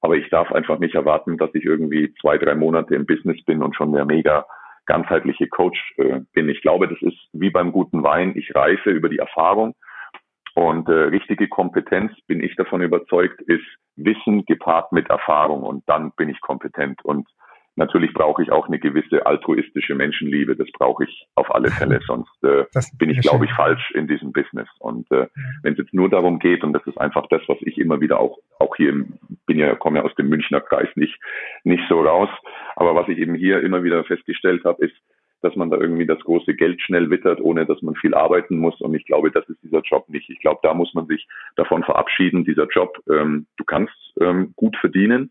[0.00, 3.62] Aber ich darf einfach nicht erwarten, dass ich irgendwie zwei, drei Monate im Business bin
[3.62, 4.44] und schon der mega
[4.86, 6.48] ganzheitliche Coach äh, bin.
[6.48, 8.32] Ich glaube, das ist wie beim guten Wein.
[8.36, 9.74] Ich reife über die Erfahrung
[10.54, 13.64] und äh, richtige Kompetenz, bin ich davon überzeugt, ist
[13.96, 17.04] Wissen gepaart mit Erfahrung und dann bin ich kompetent.
[17.04, 17.28] Und
[17.74, 20.54] natürlich brauche ich auch eine gewisse altruistische Menschenliebe.
[20.54, 22.64] Das brauche ich auf alle Fälle, sonst äh,
[22.98, 24.68] bin ich, glaube ich, falsch in diesem Business.
[24.78, 25.26] Und äh,
[25.62, 28.20] wenn es jetzt nur darum geht, und das ist einfach das, was ich immer wieder
[28.20, 29.04] auch auch hier
[29.46, 31.18] bin ja komme ja aus dem Münchner Kreis nicht
[31.64, 32.30] nicht so raus,
[32.76, 34.94] aber was ich eben hier immer wieder festgestellt habe, ist
[35.44, 38.80] dass man da irgendwie das große Geld schnell wittert, ohne dass man viel arbeiten muss.
[38.80, 40.30] Und ich glaube, das ist dieser Job nicht.
[40.30, 44.74] Ich glaube, da muss man sich davon verabschieden, dieser Job, ähm, du kannst ähm, gut
[44.78, 45.30] verdienen,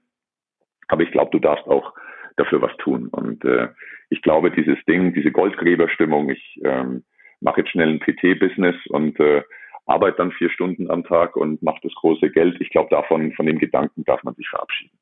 [0.88, 1.93] aber ich glaube, du darfst auch
[2.38, 3.08] dafür was tun.
[3.08, 3.69] Und äh,
[4.10, 7.04] ich glaube, dieses Ding, diese Goldgräberstimmung, ich ähm,
[7.41, 9.41] mache jetzt schnell ein PT-Business und äh,
[9.88, 12.62] arbeite dann vier Stunden am Tag und mache das große Geld.
[12.62, 14.95] Ich glaube, davon, von dem Gedanken darf man sich verabschieden.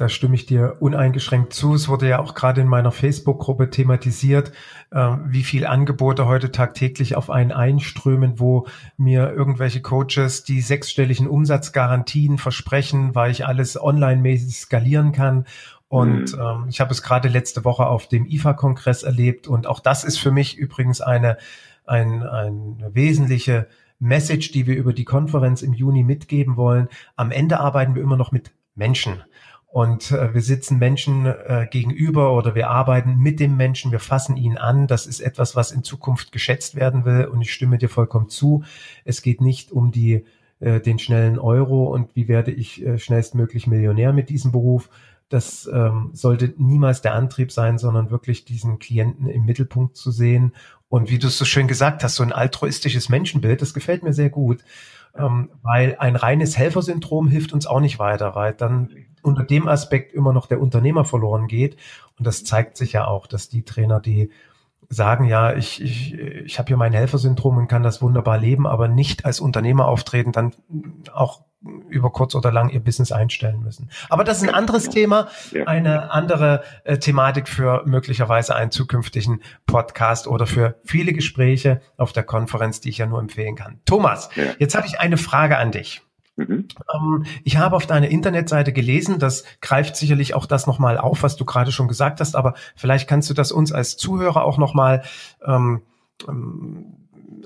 [0.00, 1.74] Da stimme ich dir uneingeschränkt zu.
[1.74, 4.50] Es wurde ja auch gerade in meiner Facebook-Gruppe thematisiert,
[4.90, 11.26] äh, wie viel Angebote heute tagtäglich auf einen einströmen, wo mir irgendwelche Coaches die sechsstelligen
[11.26, 15.44] Umsatzgarantien versprechen, weil ich alles online-mäßig skalieren kann.
[15.88, 16.40] Und mhm.
[16.40, 19.48] ähm, ich habe es gerade letzte Woche auf dem IFA-Kongress erlebt.
[19.48, 21.36] Und auch das ist für mich übrigens eine,
[21.84, 23.66] ein, eine wesentliche
[23.98, 26.88] Message, die wir über die Konferenz im Juni mitgeben wollen.
[27.16, 29.22] Am Ende arbeiten wir immer noch mit Menschen.
[29.72, 34.36] Und äh, wir sitzen Menschen äh, gegenüber oder wir arbeiten mit dem Menschen, wir fassen
[34.36, 34.88] ihn an.
[34.88, 37.26] Das ist etwas, was in Zukunft geschätzt werden will.
[37.26, 38.64] Und ich stimme dir vollkommen zu.
[39.04, 40.24] Es geht nicht um die,
[40.58, 44.90] äh, den schnellen Euro und wie werde ich äh, schnellstmöglich Millionär mit diesem Beruf.
[45.28, 50.52] Das ähm, sollte niemals der Antrieb sein, sondern wirklich diesen Klienten im Mittelpunkt zu sehen.
[50.88, 54.12] Und wie du es so schön gesagt hast, so ein altruistisches Menschenbild, das gefällt mir
[54.12, 54.64] sehr gut
[55.16, 58.90] ähm, weil ein reines Helfersyndrom hilft uns auch nicht weiter, weil dann
[59.22, 61.76] unter dem Aspekt immer noch der Unternehmer verloren geht.
[62.18, 64.30] Und das zeigt sich ja auch, dass die Trainer, die
[64.88, 68.88] sagen, ja, ich, ich, ich habe hier mein Helfersyndrom und kann das wunderbar leben, aber
[68.88, 70.52] nicht als Unternehmer auftreten, dann
[71.12, 71.42] auch
[71.88, 73.90] über kurz oder lang ihr Business einstellen müssen.
[74.08, 75.28] Aber das ist ein anderes Thema,
[75.66, 82.22] eine andere äh, Thematik für möglicherweise einen zukünftigen Podcast oder für viele Gespräche auf der
[82.22, 83.80] Konferenz, die ich ja nur empfehlen kann.
[83.84, 84.44] Thomas, ja.
[84.58, 86.02] jetzt habe ich eine Frage an dich.
[86.40, 86.68] Mhm.
[86.94, 91.36] Ähm, ich habe auf deiner Internetseite gelesen, das greift sicherlich auch das nochmal auf, was
[91.36, 95.02] du gerade schon gesagt hast, aber vielleicht kannst du das uns als Zuhörer auch nochmal
[95.44, 95.82] ähm,
[96.28, 96.96] ähm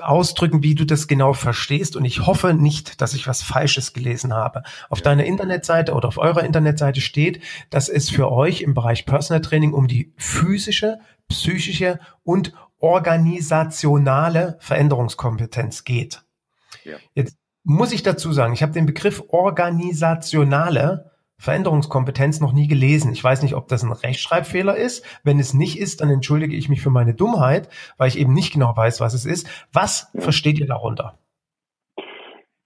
[0.01, 1.95] ausdrücken, wie du das genau verstehst.
[1.95, 4.65] Und ich hoffe nicht, dass ich was Falsches gelesen habe.
[4.89, 9.41] Auf deiner Internetseite oder auf eurer Internetseite steht, dass es für euch im Bereich Personal
[9.41, 16.25] Training um die physische, psychische und organisationale Veränderungskompetenz geht.
[16.85, 16.97] Ja.
[17.15, 23.13] Jetzt muss ich dazu sagen, ich habe den Begriff organisationale Veränderungskompetenz noch nie gelesen.
[23.13, 25.05] Ich weiß nicht, ob das ein Rechtschreibfehler ist.
[25.25, 28.53] Wenn es nicht ist, dann entschuldige ich mich für meine Dummheit, weil ich eben nicht
[28.53, 29.69] genau weiß, was es ist.
[29.73, 30.21] Was ja.
[30.21, 31.19] versteht ihr darunter?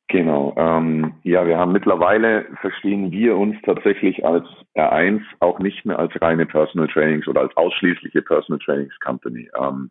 [0.09, 0.55] Genau.
[0.57, 6.13] Ähm, ja, wir haben mittlerweile verstehen wir uns tatsächlich als R1 auch nicht mehr als
[6.21, 9.51] reine Personal Trainings oder als ausschließliche Personal Trainings Company.
[9.61, 9.91] Ähm,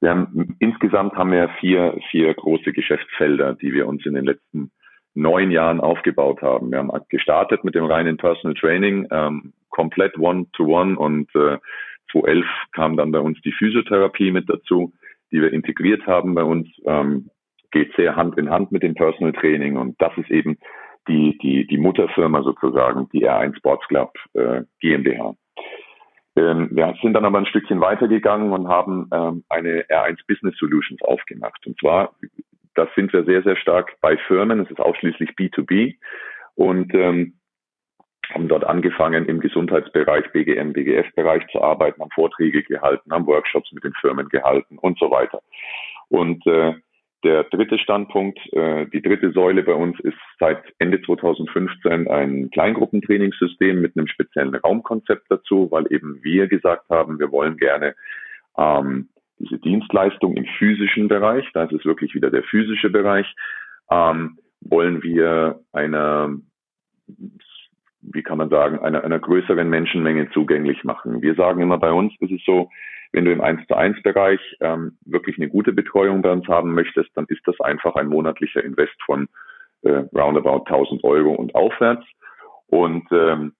[0.00, 4.70] wir haben, insgesamt haben wir vier, vier große Geschäftsfelder, die wir uns in den letzten
[5.14, 6.70] neun Jahren aufgebaut haben.
[6.70, 11.58] Wir haben gestartet mit dem reinen Personal Training, ähm, komplett One-to-One -one und äh,
[12.12, 14.92] 2011 kam dann bei uns die Physiotherapie mit dazu,
[15.30, 16.68] die wir integriert haben bei uns.
[16.84, 17.30] Ähm,
[17.70, 20.58] geht sehr Hand in Hand mit dem Personal Training und das ist eben
[21.08, 25.34] die, die, die Mutterfirma sozusagen, die R1 Sports Club äh, GmbH.
[26.40, 31.02] Ähm, wir sind dann aber ein Stückchen weitergegangen und haben ähm, eine R1 Business Solutions
[31.02, 31.66] aufgemacht.
[31.66, 32.14] Und zwar,
[32.74, 34.60] das sind wir sehr, sehr stark bei Firmen.
[34.60, 35.96] Es ist ausschließlich B2B
[36.54, 37.34] und ähm,
[38.32, 43.84] haben dort angefangen im Gesundheitsbereich, BGM, BGF-Bereich zu arbeiten, haben Vorträge gehalten, haben Workshops mit
[43.84, 45.42] den Firmen gehalten und so weiter.
[46.08, 46.74] Und äh,
[47.22, 53.80] der dritte Standpunkt, äh, die dritte Säule bei uns ist seit Ende 2015 ein Kleingruppentrainingssystem
[53.80, 57.94] mit einem speziellen Raumkonzept dazu, weil eben wir gesagt haben, wir wollen gerne
[58.56, 63.26] ähm, diese Dienstleistung im physischen Bereich, da ist es wirklich wieder der physische Bereich,
[63.90, 66.36] ähm, wollen wir einer,
[68.02, 71.22] wie kann man sagen, einer, einer größeren Menschenmenge zugänglich machen.
[71.22, 72.70] Wir sagen immer bei uns ist es so,
[73.12, 76.74] wenn du im 1 zu 1 Bereich ähm, wirklich eine gute Betreuung bei uns haben
[76.74, 79.28] möchtest, dann ist das einfach ein monatlicher Invest von
[79.82, 82.04] äh, roundabout 1000 Euro und aufwärts.
[82.68, 83.54] Und ähm,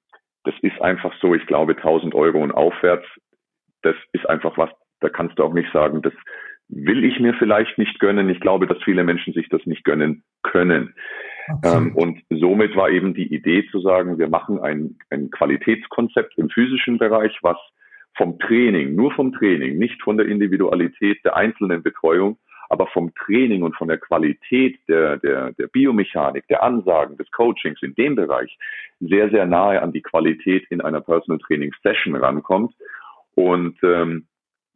[0.45, 3.07] das ist einfach so, ich glaube 1000 Euro und aufwärts,
[3.83, 6.13] das ist einfach was, da kannst du auch nicht sagen, das
[6.69, 8.29] will ich mir vielleicht nicht gönnen.
[8.29, 10.95] Ich glaube, dass viele Menschen sich das nicht gönnen können.
[11.49, 11.77] Okay.
[11.77, 16.49] Ähm, und somit war eben die Idee zu sagen, wir machen ein, ein Qualitätskonzept im
[16.49, 17.57] physischen Bereich, was
[18.17, 23.63] vom Training, nur vom Training, nicht von der Individualität der einzelnen Betreuung, aber vom Training
[23.63, 28.57] und von der Qualität der, der, der Biomechanik, der Ansagen, des Coachings in dem Bereich
[29.01, 32.75] sehr, sehr nahe an die Qualität in einer Personal Training Session rankommt
[33.35, 34.27] und ähm,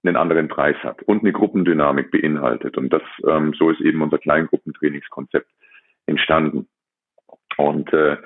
[0.03, 2.77] einen anderen Preis hat und eine Gruppendynamik beinhaltet.
[2.77, 5.49] Und das, ähm, so ist eben unser Kleingruppentrainingskonzept
[6.07, 6.69] entstanden.
[7.57, 8.17] Und äh,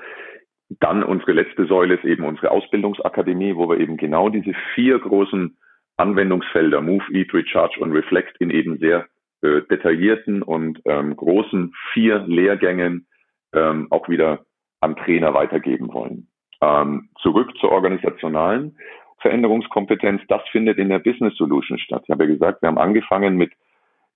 [0.68, 5.57] dann unsere letzte Säule ist eben unsere Ausbildungsakademie, wo wir eben genau diese vier großen
[5.96, 9.07] Anwendungsfelder Move, Eat, Recharge und Reflect in eben sehr
[9.42, 13.07] äh, detaillierten und ähm, großen vier Lehrgängen
[13.52, 14.44] ähm, auch wieder
[14.81, 16.28] am Trainer weitergeben wollen.
[16.61, 18.76] Ähm, zurück zur organisationalen
[19.20, 22.02] Veränderungskompetenz, das findet in der Business Solution statt.
[22.04, 23.52] Ich habe ja gesagt, wir haben angefangen mit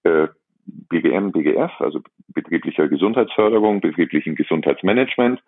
[0.04, 0.28] äh,
[0.66, 5.42] BGM, BGF, also betrieblicher Gesundheitsförderung, betrieblichen Gesundheitsmanagement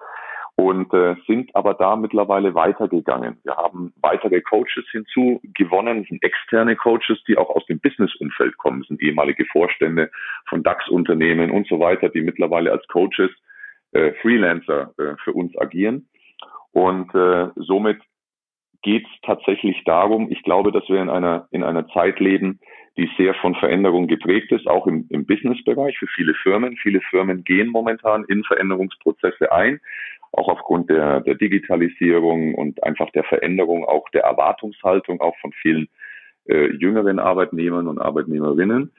[0.57, 3.39] und äh, sind aber da mittlerweile weitergegangen.
[3.43, 9.03] Wir haben weitere Coaches hinzugewonnen, sind externe Coaches, die auch aus dem Business-Umfeld kommen, sind
[9.03, 10.11] ehemalige Vorstände
[10.49, 13.31] von DAX-Unternehmen und so weiter, die mittlerweile als Coaches
[13.93, 16.09] äh, Freelancer äh, für uns agieren.
[16.73, 18.01] Und äh, somit
[18.85, 22.61] geht es tatsächlich darum, ich glaube, dass wir in einer, in einer Zeit leben,
[22.97, 26.77] die sehr von Veränderung geprägt ist, auch im, im Businessbereich für viele Firmen.
[26.77, 29.81] Viele Firmen gehen momentan in Veränderungsprozesse ein
[30.37, 35.89] auch aufgrund der, der Digitalisierung und einfach der Veränderung auch der Erwartungshaltung auch von vielen
[36.47, 38.93] äh, jüngeren Arbeitnehmern und Arbeitnehmerinnen.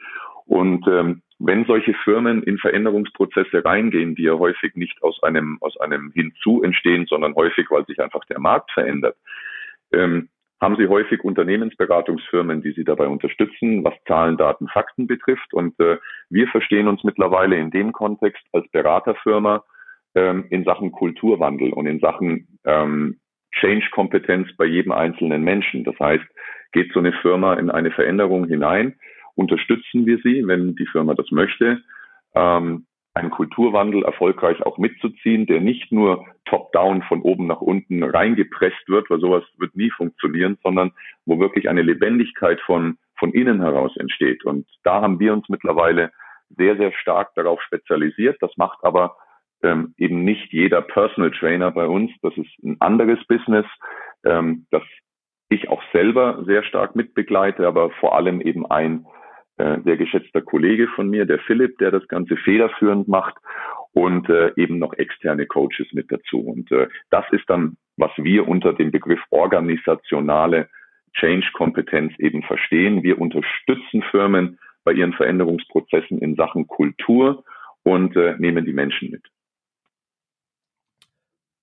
[0.45, 5.77] Und ähm, wenn solche Firmen in Veränderungsprozesse reingehen, die ja häufig nicht aus einem, aus
[5.81, 9.17] einem Hinzu entstehen, sondern häufig, weil sich einfach der Markt verändert,
[9.93, 10.29] ähm,
[10.61, 15.53] haben sie häufig Unternehmensberatungsfirmen, die sie dabei unterstützen, was Zahlen, Daten, Fakten betrifft.
[15.53, 15.97] Und äh,
[16.29, 19.63] wir verstehen uns mittlerweile in dem Kontext als Beraterfirma,
[20.15, 23.19] ähm, in Sachen Kulturwandel und in Sachen ähm,
[23.51, 25.83] Change-Kompetenz bei jedem einzelnen Menschen.
[25.83, 26.25] Das heißt,
[26.71, 28.95] geht so eine Firma in eine Veränderung hinein,
[29.35, 31.81] unterstützen wir sie, wenn die Firma das möchte,
[32.33, 38.87] ähm, einen Kulturwandel erfolgreich auch mitzuziehen, der nicht nur top-down von oben nach unten reingepresst
[38.87, 40.91] wird, weil sowas wird nie funktionieren, sondern
[41.25, 44.43] wo wirklich eine Lebendigkeit von, von innen heraus entsteht.
[44.43, 46.11] Und da haben wir uns mittlerweile
[46.57, 48.37] sehr, sehr stark darauf spezialisiert.
[48.41, 49.15] Das macht aber
[49.63, 52.11] ähm, eben nicht jeder Personal Trainer bei uns.
[52.21, 53.65] Das ist ein anderes Business,
[54.25, 54.83] ähm, das
[55.49, 59.05] ich auch selber sehr stark mitbegleite, aber vor allem eben ein
[59.57, 63.35] äh, sehr geschätzter Kollege von mir, der Philipp, der das Ganze federführend macht
[63.93, 66.39] und äh, eben noch externe Coaches mit dazu.
[66.39, 70.67] Und äh, das ist dann, was wir unter dem Begriff organisationale
[71.13, 73.03] Change-Kompetenz eben verstehen.
[73.03, 77.43] Wir unterstützen Firmen bei ihren Veränderungsprozessen in Sachen Kultur
[77.83, 79.23] und äh, nehmen die Menschen mit.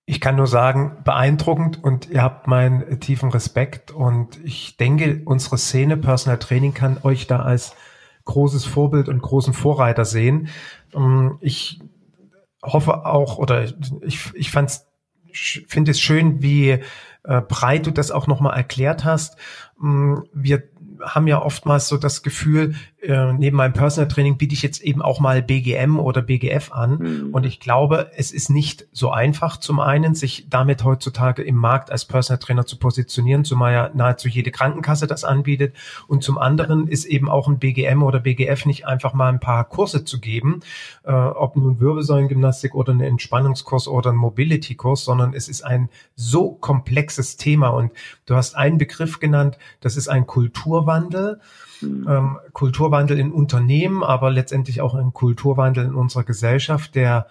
[0.04, 5.58] Ich kann nur sagen, beeindruckend und ihr habt meinen tiefen Respekt und ich denke, unsere
[5.58, 7.76] Szene Personal Training kann euch da als
[8.24, 10.48] großes Vorbild und großen Vorreiter sehen.
[10.94, 11.80] Ähm, ich
[12.62, 13.64] hoffe auch oder
[14.02, 14.86] ich, ich fand's,
[15.32, 16.80] finde es schön, wie
[17.24, 19.36] äh, breit du das auch nochmal erklärt hast.
[19.80, 20.64] Ähm, wir
[21.00, 25.02] haben ja oftmals so das Gefühl, äh, neben meinem Personal Training biete ich jetzt eben
[25.02, 26.98] auch mal BGM oder BGF an.
[26.98, 27.34] Mhm.
[27.34, 31.90] Und ich glaube, es ist nicht so einfach, zum einen, sich damit heutzutage im Markt
[31.90, 35.74] als Personal Trainer zu positionieren, zumal ja nahezu jede Krankenkasse das anbietet.
[36.06, 39.64] Und zum anderen ist eben auch ein BGM oder BGF nicht einfach mal ein paar
[39.64, 40.60] Kurse zu geben,
[41.04, 46.52] äh, ob nun Wirbelsäulengymnastik oder ein Entspannungskurs oder ein Mobility-Kurs, sondern es ist ein so
[46.52, 47.70] komplexes Thema.
[47.70, 47.90] Und
[48.26, 51.40] du hast einen Begriff genannt, das ist ein Kulturwandel.
[51.82, 52.06] Mhm.
[52.08, 57.26] Ähm, Kulturwandel in Unternehmen, aber letztendlich auch ein Kulturwandel in unserer Gesellschaft, der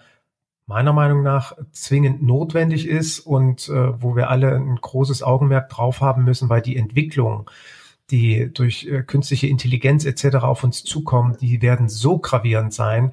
[0.66, 6.00] meiner Meinung nach zwingend notwendig ist und äh, wo wir alle ein großes Augenmerk drauf
[6.00, 7.50] haben müssen, weil die Entwicklung,
[8.10, 10.36] die durch äh, künstliche Intelligenz etc.
[10.36, 13.12] auf uns zukommen, die werden so gravierend sein.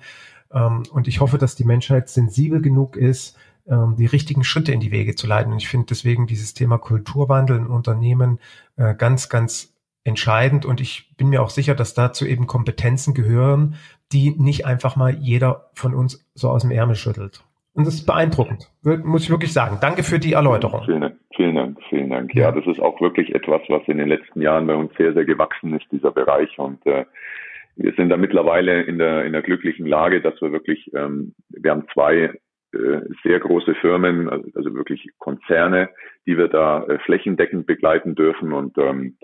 [0.51, 3.35] Ähm, und ich hoffe, dass die Menschheit sensibel genug ist,
[3.67, 5.51] ähm, die richtigen Schritte in die Wege zu leiten.
[5.51, 8.39] Und ich finde deswegen dieses Thema Kulturwandel in Unternehmen
[8.77, 13.75] äh, ganz, ganz entscheidend und ich bin mir auch sicher, dass dazu eben Kompetenzen gehören,
[14.11, 17.43] die nicht einfach mal jeder von uns so aus dem Ärmel schüttelt.
[17.73, 19.77] Und das ist beeindruckend, muss ich wirklich sagen.
[19.79, 20.83] Danke für die Erläuterung.
[20.85, 22.33] Vielen Dank, vielen Dank, vielen Dank.
[22.33, 25.25] Ja, das ist auch wirklich etwas, was in den letzten Jahren bei uns sehr, sehr
[25.25, 26.57] gewachsen ist, dieser Bereich.
[26.57, 27.05] Und äh,
[27.75, 31.71] wir sind da mittlerweile in der, in der glücklichen Lage, dass wir wirklich, ähm, wir
[31.71, 32.33] haben zwei
[32.73, 35.89] äh, sehr große Firmen, also, also wirklich Konzerne,
[36.25, 38.51] die wir da äh, flächendeckend begleiten dürfen.
[38.51, 39.15] Und ähm,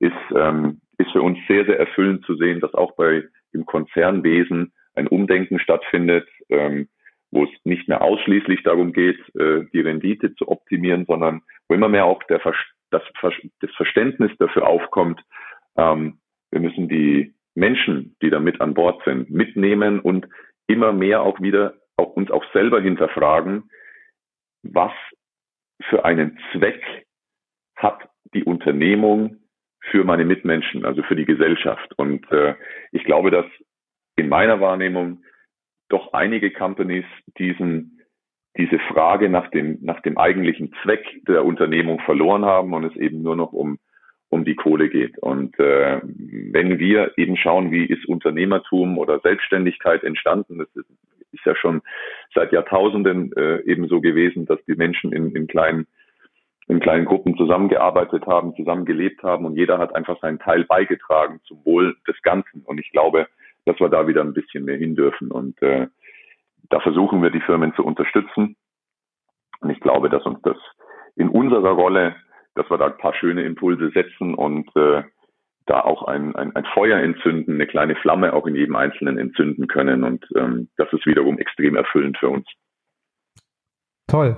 [0.00, 4.72] ist, ähm, ist für uns sehr, sehr erfüllend zu sehen, dass auch bei im Konzernwesen
[4.94, 6.88] ein Umdenken stattfindet, ähm,
[7.30, 11.88] wo es nicht mehr ausschließlich darum geht, äh, die Rendite zu optimieren, sondern wo immer
[11.88, 12.40] mehr auch der,
[12.90, 15.20] das, das Verständnis dafür aufkommt,
[15.76, 16.18] ähm,
[16.50, 20.26] wir müssen die Menschen, die da mit an Bord sind, mitnehmen und
[20.66, 23.70] immer mehr auch wieder auch uns auch selber hinterfragen,
[24.62, 24.92] was
[25.88, 26.82] für einen Zweck
[27.76, 29.36] hat die Unternehmung
[29.90, 31.92] für meine Mitmenschen, also für die Gesellschaft.
[31.96, 32.54] Und äh,
[32.92, 33.46] ich glaube, dass
[34.16, 35.22] in meiner Wahrnehmung
[35.88, 37.04] doch einige Companies
[37.38, 38.00] diesen,
[38.56, 43.22] diese Frage nach dem, nach dem eigentlichen Zweck der Unternehmung verloren haben und es eben
[43.22, 43.78] nur noch um,
[44.28, 45.18] um die Kohle geht.
[45.18, 50.90] Und äh, wenn wir eben schauen, wie ist Unternehmertum oder Selbstständigkeit entstanden, das ist,
[51.32, 51.82] ist ja schon
[52.34, 55.86] seit Jahrtausenden äh, eben so gewesen, dass die Menschen in, in kleinen
[56.68, 61.64] in kleinen Gruppen zusammengearbeitet haben, zusammengelebt haben und jeder hat einfach seinen Teil beigetragen zum
[61.64, 62.62] Wohl des Ganzen.
[62.64, 63.26] Und ich glaube,
[63.64, 65.30] dass wir da wieder ein bisschen mehr hin dürfen.
[65.30, 65.86] Und äh,
[66.68, 68.56] da versuchen wir die Firmen zu unterstützen.
[69.60, 70.56] Und ich glaube, dass uns das
[71.16, 72.16] in unserer Rolle,
[72.54, 75.02] dass wir da ein paar schöne Impulse setzen und äh,
[75.64, 79.68] da auch ein, ein, ein Feuer entzünden, eine kleine Flamme auch in jedem Einzelnen entzünden
[79.68, 80.04] können.
[80.04, 82.46] Und ähm, das ist wiederum extrem erfüllend für uns.
[84.06, 84.36] Toll.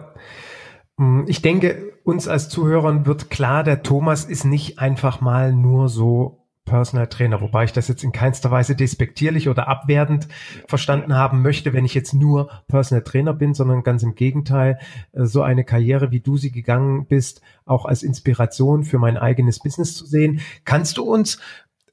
[1.00, 5.88] Hm, ich denke, uns als Zuhörern wird klar, der Thomas ist nicht einfach mal nur
[5.88, 6.36] so
[6.66, 10.28] Personal Trainer, wobei ich das jetzt in keinster Weise despektierlich oder abwertend
[10.68, 14.78] verstanden haben möchte, wenn ich jetzt nur Personal Trainer bin, sondern ganz im Gegenteil,
[15.12, 19.58] äh, so eine Karriere, wie du sie gegangen bist, auch als Inspiration für mein eigenes
[19.58, 20.42] Business zu sehen.
[20.66, 21.36] Kannst du uns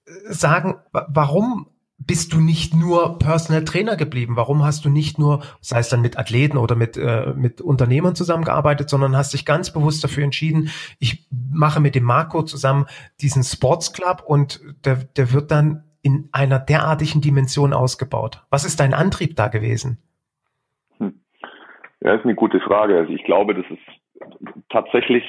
[0.05, 1.67] äh, sagen, warum
[1.99, 4.35] bist du nicht nur Personal Trainer geblieben?
[4.35, 8.15] Warum hast du nicht nur, sei es dann mit Athleten oder mit, äh, mit Unternehmern
[8.15, 12.85] zusammengearbeitet, sondern hast dich ganz bewusst dafür entschieden, ich mache mit dem Marco zusammen
[13.21, 18.45] diesen Sports Club und der, der wird dann in einer derartigen Dimension ausgebaut.
[18.49, 19.97] Was ist dein Antrieb da gewesen?
[20.99, 21.19] Hm.
[22.01, 22.97] Ja, ist eine gute Frage.
[22.97, 25.23] Also ich glaube, das ist tatsächlich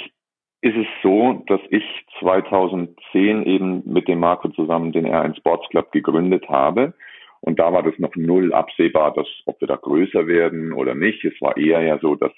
[0.61, 1.85] ist es so, dass ich
[2.21, 6.95] 2010 eben mit dem Marco zusammen den R1 Sports Club gegründet habe.
[7.41, 11.25] Und da war das noch null absehbar, dass, ob wir da größer werden oder nicht.
[11.25, 12.33] Es war eher ja so, dass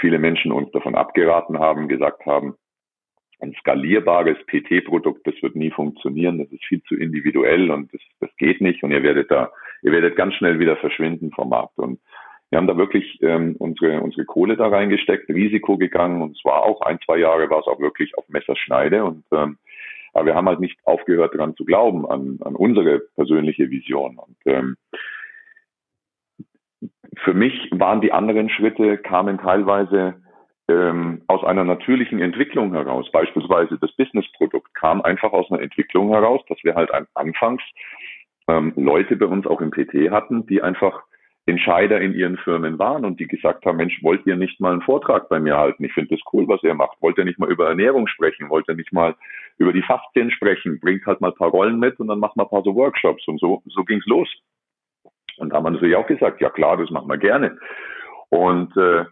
[0.00, 2.56] viele Menschen uns davon abgeraten haben, gesagt haben,
[3.38, 8.30] ein skalierbares PT-Produkt, das wird nie funktionieren, das ist viel zu individuell und das, das
[8.38, 11.78] geht nicht und ihr werdet da, ihr werdet ganz schnell wieder verschwinden vom Markt.
[11.78, 12.00] Und
[12.50, 16.62] wir haben da wirklich ähm, unsere, unsere Kohle da reingesteckt, Risiko gegangen und es war
[16.62, 19.58] auch ein, zwei Jahre war es auch wirklich auf Messerschneide und ähm,
[20.16, 24.18] aber wir haben halt nicht aufgehört daran zu glauben, an, an unsere persönliche Vision.
[24.18, 24.76] Und ähm,
[27.18, 30.14] für mich waren die anderen Schritte, kamen teilweise
[30.68, 33.10] ähm, aus einer natürlichen Entwicklung heraus.
[33.12, 37.62] Beispielsweise das Businessprodukt kam einfach aus einer Entwicklung heraus, dass wir halt anfangs
[38.48, 41.02] ähm, Leute bei uns auch im PT hatten, die einfach
[41.46, 44.82] Entscheider in ihren Firmen waren und die gesagt haben, Mensch, wollt ihr nicht mal einen
[44.82, 45.84] Vortrag bei mir halten?
[45.84, 47.00] Ich finde das cool, was ihr macht.
[47.00, 48.50] Wollt ihr nicht mal über Ernährung sprechen?
[48.50, 49.14] Wollt ihr nicht mal
[49.56, 50.80] über die Faszien sprechen?
[50.80, 53.28] Bringt halt mal ein paar Rollen mit und dann macht mal ein paar so Workshops
[53.28, 54.28] und so, so ging's los.
[55.36, 57.58] Und da haben wir natürlich auch gesagt, ja klar, das machen wir gerne.
[58.30, 59.04] Und äh,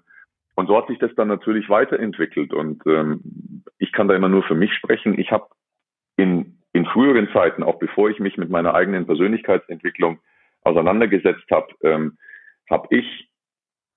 [0.57, 2.53] und so hat sich das dann natürlich weiterentwickelt.
[2.53, 5.19] Und ähm, ich kann da immer nur für mich sprechen.
[5.19, 5.47] Ich habe
[6.17, 10.19] in, in früheren Zeiten, auch bevor ich mich mit meiner eigenen Persönlichkeitsentwicklung
[10.65, 12.19] auseinandergesetzt habe, ähm,
[12.71, 13.29] habe ich,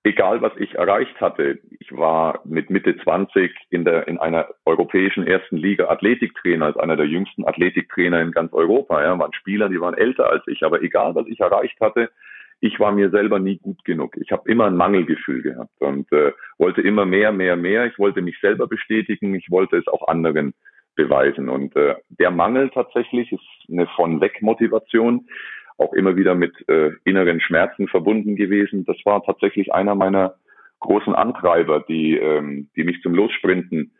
[0.04, 5.26] egal was ich erreicht hatte, ich war mit Mitte 20 in, der, in einer europäischen
[5.26, 9.02] ersten Liga Athletiktrainer, als einer der jüngsten Athletiktrainer in ganz Europa.
[9.02, 10.62] Ja, waren Spieler, die waren älter als ich.
[10.62, 12.10] Aber egal was ich erreicht hatte,
[12.60, 14.16] ich war mir selber nie gut genug.
[14.16, 17.86] Ich habe immer ein Mangelgefühl gehabt und äh, wollte immer mehr, mehr, mehr.
[17.86, 20.54] Ich wollte mich selber bestätigen, ich wollte es auch anderen
[20.96, 21.48] beweisen.
[21.48, 25.28] Und äh, der Mangel tatsächlich ist eine von weg Motivation,
[25.78, 28.84] auch immer wieder mit äh, inneren Schmerzen verbunden gewesen.
[28.84, 30.34] Das war tatsächlich einer meiner
[30.80, 33.92] großen Antreiber, die, ähm, die mich zum Lossprinten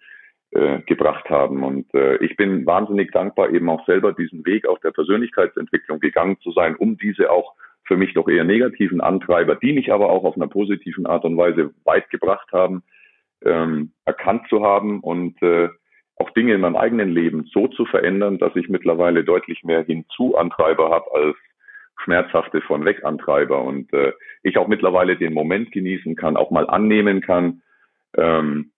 [0.51, 1.63] äh, gebracht haben.
[1.63, 6.39] Und äh, ich bin wahnsinnig dankbar, eben auch selber diesen Weg auch der Persönlichkeitsentwicklung gegangen
[6.41, 7.55] zu sein, um diese auch
[7.85, 11.37] für mich doch eher negativen Antreiber, die mich aber auch auf einer positiven Art und
[11.37, 12.83] Weise weit gebracht haben,
[13.45, 15.69] ähm, erkannt zu haben und äh,
[16.17, 20.91] auch Dinge in meinem eigenen Leben so zu verändern, dass ich mittlerweile deutlich mehr Hinzu-Antreiber
[20.91, 21.37] habe als
[22.03, 26.69] schmerzhafte von weg Antreiber und äh, ich auch mittlerweile den Moment genießen kann, auch mal
[26.69, 27.63] annehmen kann,
[28.17, 28.73] ähm,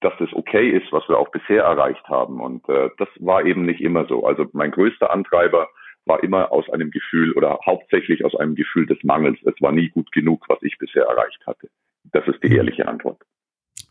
[0.00, 2.40] dass es okay ist, was wir auch bisher erreicht haben.
[2.40, 4.24] Und äh, das war eben nicht immer so.
[4.24, 5.68] Also mein größter Antreiber
[6.06, 9.38] war immer aus einem Gefühl oder hauptsächlich aus einem Gefühl des Mangels.
[9.44, 11.68] Es war nie gut genug, was ich bisher erreicht hatte.
[12.12, 12.56] Das ist die hm.
[12.56, 13.22] ehrliche Antwort.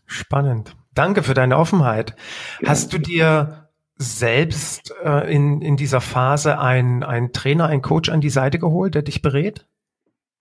[0.07, 0.75] Spannend.
[0.95, 2.15] Danke für deine Offenheit.
[2.61, 2.69] Ja.
[2.69, 3.68] Hast du dir
[3.99, 8.95] selbst äh, in, in dieser Phase einen, einen Trainer, einen Coach an die Seite geholt,
[8.95, 9.65] der dich berät?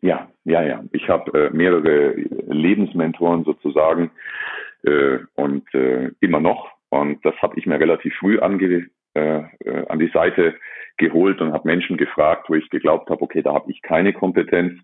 [0.00, 0.84] Ja, ja, ja.
[0.92, 2.14] Ich habe äh, mehrere
[2.46, 4.12] Lebensmentoren sozusagen
[4.84, 6.68] äh, und äh, immer noch.
[6.90, 10.54] Und das habe ich mir relativ früh ange, äh, äh, an die Seite
[10.96, 14.80] geholt und habe Menschen gefragt, wo ich geglaubt habe, okay, da habe ich keine Kompetenz,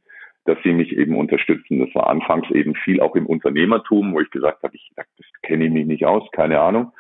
[0.47, 1.79] dass sie mich eben unterstützen.
[1.79, 5.07] Das war anfangs eben viel auch im Unternehmertum, wo ich gesagt habe, ich das
[5.43, 6.93] kenne ich mich nicht aus, keine Ahnung.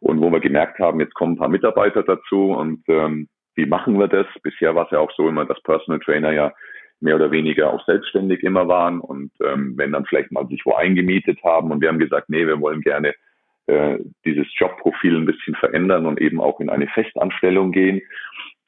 [0.00, 3.98] Und wo wir gemerkt haben, jetzt kommen ein paar Mitarbeiter dazu und ähm, wie machen
[3.98, 4.26] wir das?
[4.42, 6.52] Bisher war es ja auch so immer, dass Personal Trainer ja
[7.00, 10.74] mehr oder weniger auch selbstständig immer waren und ähm, wenn dann vielleicht mal sich wo
[10.74, 13.14] eingemietet haben und wir haben gesagt, nee, wir wollen gerne
[13.66, 18.00] äh, dieses Jobprofil ein bisschen verändern und eben auch in eine Festanstellung gehen.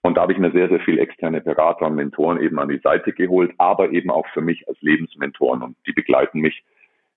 [0.02, 2.78] Und da habe ich mir sehr, sehr viel externe Berater und Mentoren eben an die
[2.78, 5.62] Seite geholt, aber eben auch für mich als Lebensmentoren.
[5.62, 6.64] Und die begleiten mich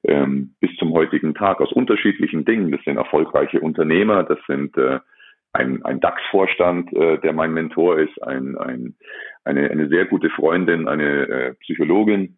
[0.04, 2.72] ähm, bis zum heutigen Tag aus unterschiedlichen Dingen.
[2.72, 5.00] Das sind erfolgreiche Unternehmer, das sind äh,
[5.54, 8.96] ein, ein DAX-Vorstand, äh, der mein Mentor ist, ein, ein,
[9.44, 12.38] eine, eine sehr gute Freundin, eine äh, Psychologin,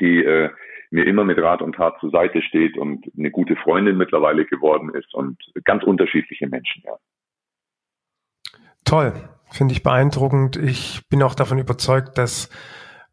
[0.00, 0.50] die äh,
[0.90, 4.90] mir immer mit Rat und Tat zur Seite steht und eine gute Freundin mittlerweile geworden
[4.94, 6.96] ist und ganz unterschiedliche Menschen, ja.
[8.84, 9.12] Toll,
[9.50, 10.56] finde ich beeindruckend.
[10.56, 12.48] Ich bin auch davon überzeugt, dass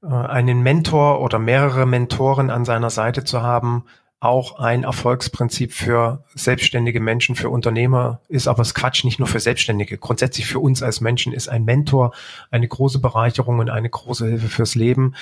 [0.06, 3.86] einen Mentor oder mehrere Mentoren an seiner Seite zu haben,
[4.20, 9.40] auch ein Erfolgsprinzip für selbstständige Menschen, für Unternehmer ist, aber es Quatsch nicht nur für
[9.40, 9.98] Selbstständige.
[9.98, 12.12] Grundsätzlich für uns als Menschen ist ein Mentor
[12.50, 15.16] eine große Bereicherung und eine große Hilfe fürs Leben.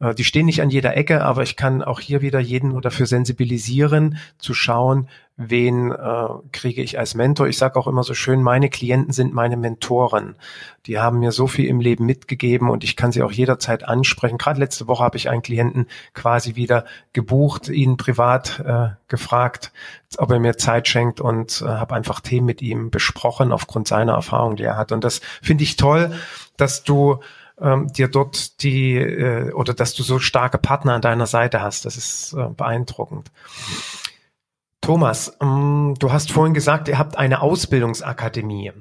[0.00, 2.80] Äh, die stehen nicht an jeder Ecke, aber ich kann auch hier wieder jeden nur
[2.80, 7.46] dafür sensibilisieren, zu schauen, wen äh, kriege ich als Mentor.
[7.46, 10.34] Ich sage auch immer so schön, meine Klienten sind meine Mentoren.
[10.86, 14.38] Die haben mir so viel im Leben mitgegeben und ich kann sie auch jederzeit ansprechen.
[14.38, 19.72] Gerade letzte Woche habe ich einen Klienten quasi wieder gebucht, ihn privat äh, gefragt,
[20.16, 24.14] ob er mir Zeit schenkt und äh, habe einfach Themen mit ihm besprochen aufgrund seiner
[24.14, 24.90] Erfahrung, die er hat.
[24.90, 26.12] Und das finde ich toll,
[26.56, 27.20] dass du
[27.60, 31.84] ähm, dir dort die äh, oder dass du so starke Partner an deiner Seite hast.
[31.84, 33.30] Das ist äh, beeindruckend.
[34.80, 38.72] Thomas, ähm, du hast vorhin gesagt, ihr habt eine Ausbildungsakademie.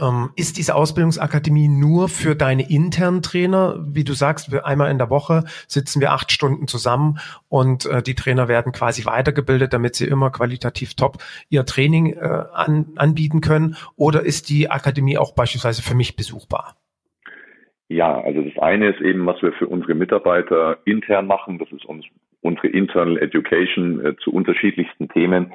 [0.00, 3.76] Ähm, ist diese Ausbildungsakademie nur für deine internen Trainer?
[3.86, 7.18] Wie du sagst, wir einmal in der Woche sitzen wir acht Stunden zusammen
[7.48, 12.44] und äh, die Trainer werden quasi weitergebildet, damit sie immer qualitativ top ihr Training äh,
[12.52, 13.76] an, anbieten können.
[13.96, 16.76] Oder ist die Akademie auch beispielsweise für mich besuchbar?
[17.94, 21.60] Ja, also das eine ist eben, was wir für unsere Mitarbeiter intern machen.
[21.60, 22.04] Das ist uns,
[22.40, 25.52] unsere Internal Education äh, zu unterschiedlichsten Themen.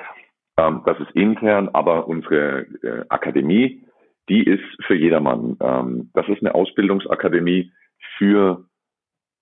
[0.55, 3.83] Ähm, das ist intern, aber unsere äh, Akademie,
[4.29, 5.57] die ist für jedermann.
[5.59, 7.73] Ähm, das ist eine Ausbildungsakademie
[8.17, 8.63] für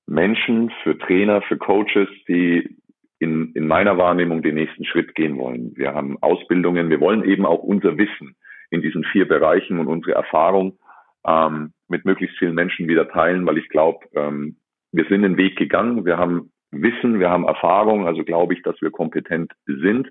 [0.07, 2.77] Menschen, für Trainer, für Coaches, die
[3.19, 5.77] in, in meiner Wahrnehmung den nächsten Schritt gehen wollen.
[5.77, 8.35] Wir haben Ausbildungen, wir wollen eben auch unser Wissen
[8.71, 10.79] in diesen vier Bereichen und unsere Erfahrung
[11.27, 14.57] ähm, mit möglichst vielen Menschen wieder teilen, weil ich glaube, ähm,
[14.91, 18.81] wir sind den Weg gegangen, wir haben Wissen, wir haben Erfahrung, also glaube ich, dass
[18.81, 20.09] wir kompetent sind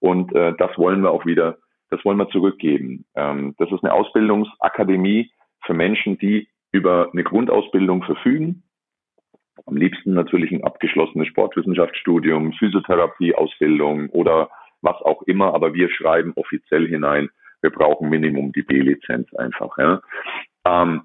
[0.00, 1.58] und äh, das wollen wir auch wieder,
[1.90, 3.04] das wollen wir zurückgeben.
[3.14, 5.30] Ähm, das ist eine Ausbildungsakademie
[5.64, 8.64] für Menschen, die über eine Grundausbildung verfügen.
[9.66, 14.50] Am liebsten natürlich ein abgeschlossenes Sportwissenschaftsstudium, Physiotherapie-Ausbildung oder
[14.80, 17.28] was auch immer, aber wir schreiben offiziell hinein,
[17.60, 19.78] wir brauchen Minimum die B-Lizenz einfach.
[19.78, 20.02] Ja.
[20.66, 21.02] Ähm,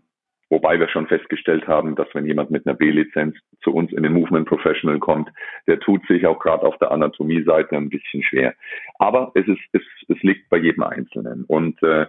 [0.49, 4.13] Wobei wir schon festgestellt haben, dass wenn jemand mit einer B-Lizenz zu uns in den
[4.13, 5.29] Movement Professional kommt,
[5.67, 8.53] der tut sich auch gerade auf der Anatomie-Seite ein bisschen schwer.
[8.97, 11.43] Aber es ist, es, es liegt bei jedem Einzelnen.
[11.45, 12.05] Und äh,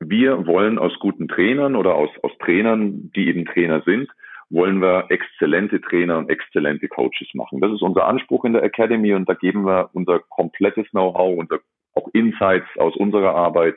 [0.00, 4.08] wir wollen aus guten Trainern oder aus, aus Trainern, die eben Trainer sind,
[4.50, 7.60] wollen wir exzellente Trainer und exzellente Coaches machen.
[7.60, 11.60] Das ist unser Anspruch in der Academy und da geben wir unser komplettes Know-how, unser
[11.94, 13.74] auch Insights aus unserer Arbeit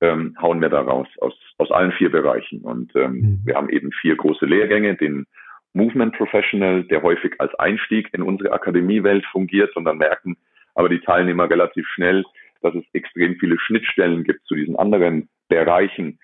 [0.00, 2.60] ähm, hauen wir da raus aus, aus allen vier Bereichen.
[2.62, 3.40] Und ähm, mhm.
[3.44, 5.26] wir haben eben vier große Lehrgänge, den
[5.72, 10.36] Movement Professional, der häufig als Einstieg in unsere Akademiewelt fungiert und dann merken
[10.74, 12.24] aber die Teilnehmer relativ schnell,
[12.62, 16.20] dass es extrem viele Schnittstellen gibt zu diesen anderen Bereichen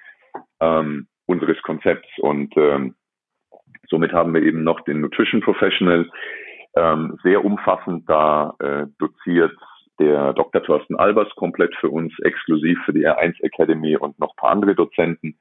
[0.61, 2.09] ähm, unseres Konzepts.
[2.19, 2.95] Und ähm,
[3.89, 6.09] somit haben wir eben noch den Nutrition Professional,
[6.77, 9.57] ähm, sehr umfassend da äh, doziert
[9.99, 10.63] der Dr.
[10.63, 15.39] Thorsten Albers komplett für uns exklusiv für die R1 Academy und noch paar andere Dozenten.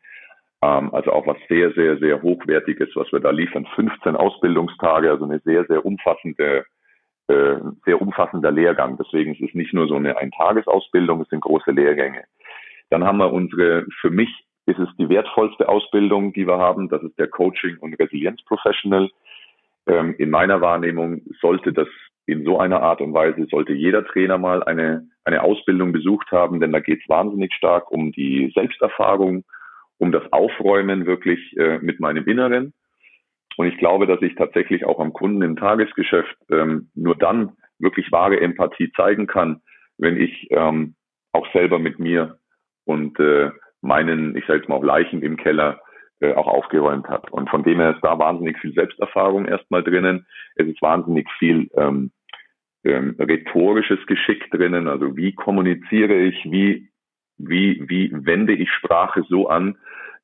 [0.63, 3.67] Ähm, also auch was sehr, sehr, sehr hochwertiges, was wir da liefern.
[3.75, 6.65] 15 Ausbildungstage, also eine sehr, sehr umfassende,
[7.27, 8.97] äh, sehr umfassender Lehrgang.
[8.97, 12.23] Deswegen ist es nicht nur so eine Eintagesausbildung, es sind große Lehrgänge.
[12.89, 14.29] Dann haben wir unsere, für mich
[14.65, 16.87] ist es die wertvollste Ausbildung, die wir haben.
[16.89, 19.09] Das ist der Coaching und Resilienz Professional.
[19.87, 21.87] Ähm, in meiner Wahrnehmung sollte das
[22.25, 26.59] in so einer Art und Weise sollte jeder Trainer mal eine, eine Ausbildung besucht haben,
[26.59, 29.43] denn da geht es wahnsinnig stark um die Selbsterfahrung,
[29.97, 32.73] um das Aufräumen wirklich äh, mit meinem Inneren.
[33.57, 38.11] Und ich glaube, dass ich tatsächlich auch am Kunden im Tagesgeschäft ähm, nur dann wirklich
[38.11, 39.61] wahre Empathie zeigen kann,
[39.97, 40.95] wenn ich ähm,
[41.33, 42.37] auch selber mit mir
[42.85, 43.51] und äh,
[43.81, 45.81] meinen, ich sage jetzt mal auch Leichen im Keller
[46.23, 47.29] äh, auch aufgeräumt hat.
[47.31, 50.25] Und von dem her ist da wahnsinnig viel Selbsterfahrung erstmal drinnen.
[50.55, 52.11] Es ist wahnsinnig viel ähm,
[52.85, 54.87] ähm, rhetorisches Geschick drinnen.
[54.87, 56.87] Also wie kommuniziere ich, wie,
[57.37, 59.75] wie, wie wende ich Sprache so an,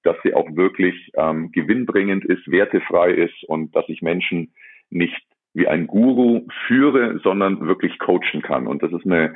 [0.03, 4.53] dass sie auch wirklich ähm, gewinnbringend ist, wertefrei ist und dass ich Menschen
[4.89, 5.21] nicht
[5.53, 8.67] wie ein Guru führe, sondern wirklich coachen kann.
[8.67, 9.35] Und das ist eine,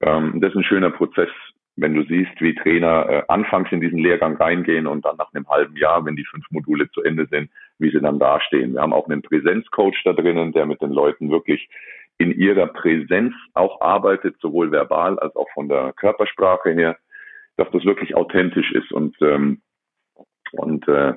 [0.00, 1.28] ähm, das ist ein schöner Prozess,
[1.76, 5.48] wenn du siehst, wie Trainer äh, anfangs in diesen Lehrgang reingehen und dann nach einem
[5.48, 8.74] halben Jahr, wenn die fünf Module zu Ende sind, wie sie dann dastehen.
[8.74, 11.68] Wir haben auch einen Präsenzcoach da drinnen, der mit den Leuten wirklich
[12.18, 16.98] in ihrer Präsenz auch arbeitet, sowohl verbal als auch von der Körpersprache her,
[17.56, 19.62] dass das wirklich authentisch ist und ähm,
[20.52, 21.14] und äh,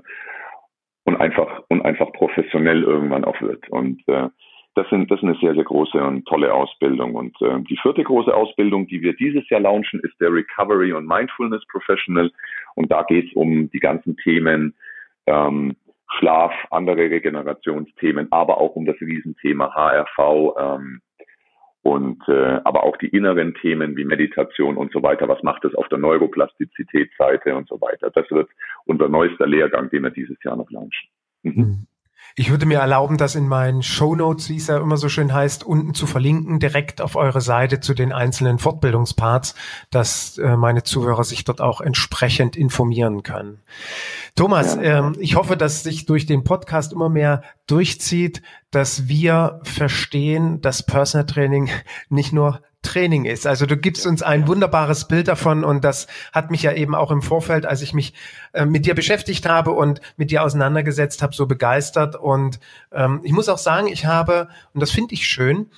[1.04, 3.68] und einfach und einfach professionell irgendwann auch wird.
[3.70, 4.30] Und äh,
[4.76, 7.16] das, sind, das ist eine sehr, sehr große und tolle Ausbildung.
[7.16, 11.08] Und äh, die vierte große Ausbildung, die wir dieses Jahr launchen, ist der Recovery und
[11.08, 12.32] Mindfulness Professional.
[12.76, 14.74] Und da geht es um die ganzen Themen
[15.28, 15.76] ähm,
[16.18, 21.02] Schlaf, andere Regenerationsthemen, aber auch um das Riesenthema HRV ähm,
[21.82, 25.28] und äh, aber auch die inneren Themen wie Meditation und so weiter.
[25.28, 28.10] Was macht es auf der Neuroplastizitätsseite und so weiter?
[28.12, 28.50] Das wird
[28.86, 31.10] unser neuester Lehrgang, den wir dieses Jahr noch launchen.
[31.44, 31.88] Mhm.
[32.36, 35.32] Ich würde mir erlauben, das in meinen Show Notes, wie es ja immer so schön
[35.32, 39.54] heißt, unten zu verlinken, direkt auf eure Seite zu den einzelnen Fortbildungsparts,
[39.92, 43.62] dass äh, meine Zuhörer sich dort auch entsprechend informieren können.
[44.36, 50.60] Thomas, ähm, ich hoffe, dass sich durch den Podcast immer mehr durchzieht, dass wir verstehen,
[50.60, 51.70] dass Personal Training
[52.10, 53.48] nicht nur Training ist.
[53.48, 57.10] Also du gibst uns ein wunderbares Bild davon und das hat mich ja eben auch
[57.10, 58.14] im Vorfeld, als ich mich
[58.54, 62.16] äh, mit dir beschäftigt habe und mit dir auseinandergesetzt habe, so begeistert.
[62.16, 62.60] Und
[62.92, 65.72] ähm, ich muss auch sagen, ich habe, und das finde ich schön,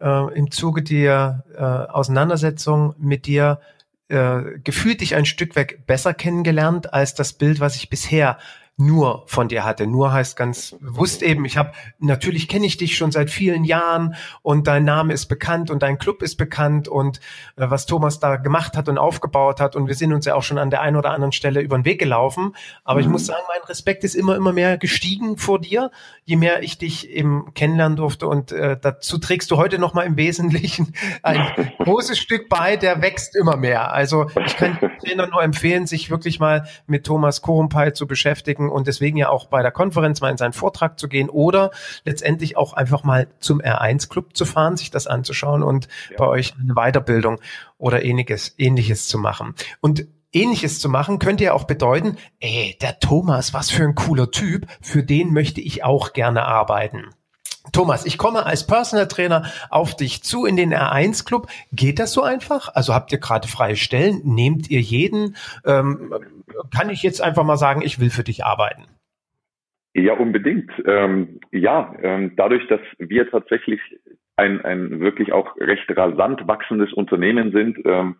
[0.00, 3.60] äh, im Zuge der äh, Auseinandersetzung mit dir
[4.08, 8.38] äh, gefühlt dich ein Stück weg besser kennengelernt als das Bild, was ich bisher
[8.78, 9.86] nur von dir hatte.
[9.86, 14.14] Nur heißt ganz bewusst eben, ich habe, natürlich kenne ich dich schon seit vielen Jahren
[14.40, 17.18] und dein Name ist bekannt und dein Club ist bekannt und
[17.56, 20.42] äh, was Thomas da gemacht hat und aufgebaut hat und wir sind uns ja auch
[20.42, 22.56] schon an der einen oder anderen Stelle über den Weg gelaufen.
[22.82, 23.06] Aber mhm.
[23.06, 25.90] ich muss sagen, mein Respekt ist immer, immer mehr gestiegen vor dir,
[26.24, 30.16] je mehr ich dich eben kennenlernen durfte und äh, dazu trägst du heute nochmal im
[30.16, 33.92] Wesentlichen ein großes Stück bei, der wächst immer mehr.
[33.92, 38.71] Also ich kann den Trainern nur empfehlen, sich wirklich mal mit Thomas Korumpay zu beschäftigen
[38.72, 41.70] und deswegen ja auch bei der Konferenz mal in seinen Vortrag zu gehen oder
[42.04, 46.16] letztendlich auch einfach mal zum R1 Club zu fahren, sich das anzuschauen und ja.
[46.18, 47.40] bei euch eine Weiterbildung
[47.78, 49.54] oder ähnliches, ähnliches zu machen.
[49.80, 54.30] Und Ähnliches zu machen, könnte ja auch bedeuten, ey, der Thomas, was für ein cooler
[54.30, 57.10] Typ, für den möchte ich auch gerne arbeiten.
[57.70, 61.46] Thomas, ich komme als Personal Trainer auf dich zu in den R1 Club.
[61.72, 62.74] Geht das so einfach?
[62.74, 64.20] Also habt ihr gerade freie Stellen?
[64.24, 65.36] Nehmt ihr jeden?
[65.64, 66.12] Ähm,
[66.74, 68.82] kann ich jetzt einfach mal sagen, ich will für dich arbeiten?
[69.94, 70.70] Ja, unbedingt.
[70.86, 73.80] Ähm, ja, ähm, dadurch, dass wir tatsächlich
[74.36, 78.16] ein, ein wirklich auch recht rasant wachsendes Unternehmen sind, ähm,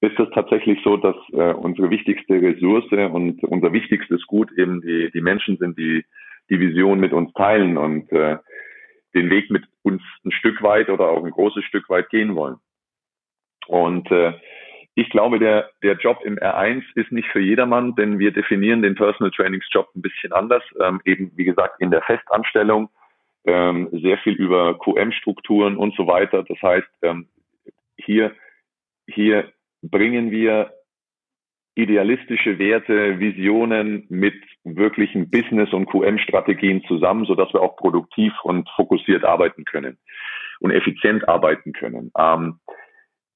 [0.00, 5.10] ist es tatsächlich so, dass äh, unsere wichtigste Ressource und unser wichtigstes Gut eben die,
[5.10, 6.04] die Menschen sind, die
[6.50, 8.36] die Vision mit uns teilen und äh,
[9.16, 12.56] den Weg mit uns ein Stück weit oder auch ein großes Stück weit gehen wollen.
[13.66, 14.34] Und äh,
[14.94, 18.94] ich glaube, der, der Job im R1 ist nicht für jedermann, denn wir definieren den
[18.94, 20.62] Personal Trainings Job ein bisschen anders.
[20.80, 22.88] Ähm, eben, wie gesagt, in der Festanstellung,
[23.44, 26.44] ähm, sehr viel über QM-Strukturen und so weiter.
[26.44, 27.28] Das heißt, ähm,
[27.96, 28.34] hier,
[29.06, 29.52] hier
[29.82, 30.72] bringen wir
[31.76, 38.68] idealistische Werte, Visionen mit wirklichen Business- und QM-Strategien zusammen, so dass wir auch produktiv und
[38.70, 39.98] fokussiert arbeiten können
[40.60, 42.10] und effizient arbeiten können.
[42.18, 42.58] Ähm,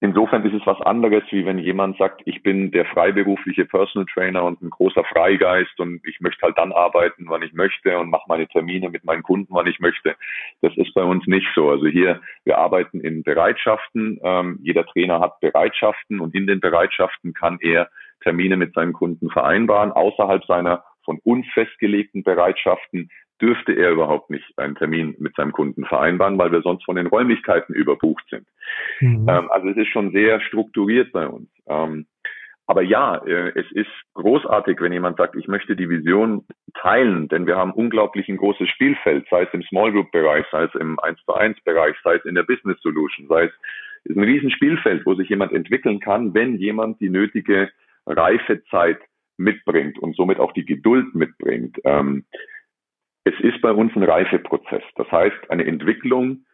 [0.02, 4.44] Insofern ist es was anderes, wie wenn jemand sagt, ich bin der freiberufliche Personal Trainer
[4.44, 8.24] und ein großer Freigeist und ich möchte halt dann arbeiten, wann ich möchte und mache
[8.26, 10.16] meine Termine mit meinen Kunden, wann ich möchte.
[10.62, 11.68] Das ist bei uns nicht so.
[11.68, 14.18] Also hier, wir arbeiten in Bereitschaften.
[14.22, 17.90] Ähm, jeder Trainer hat Bereitschaften und in den Bereitschaften kann er
[18.22, 23.10] Termine mit seinen Kunden vereinbaren, außerhalb seiner von uns festgelegten Bereitschaften
[23.40, 27.06] dürfte er überhaupt nicht einen Termin mit seinem Kunden vereinbaren, weil wir sonst von den
[27.06, 28.46] Räumlichkeiten überbucht sind.
[29.00, 29.26] Mhm.
[29.28, 31.48] Ähm, also es ist schon sehr strukturiert bei uns.
[31.66, 32.06] Ähm,
[32.66, 36.44] aber ja, äh, es ist großartig, wenn jemand sagt, ich möchte die Vision
[36.74, 40.64] teilen, denn wir haben unglaublich ein großes Spielfeld, sei es im Small Group Bereich, sei
[40.64, 43.52] es im 1 zu 1 Bereich, sei es in der Business Solution, sei es
[44.04, 47.70] ist ein Riesenspielfeld, wo sich jemand entwickeln kann, wenn jemand die nötige
[48.10, 48.98] Reifezeit
[49.36, 51.78] mitbringt und somit auch die Geduld mitbringt.
[51.84, 52.24] Ähm,
[53.24, 54.82] es ist bei uns ein Reifeprozess.
[54.96, 56.44] Das heißt, eine Entwicklung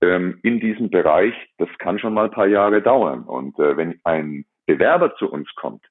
[0.00, 3.24] ähm, in diesem Bereich, das kann schon mal ein paar Jahre dauern.
[3.24, 5.84] Und äh, wenn ein Bewerber zu uns kommt,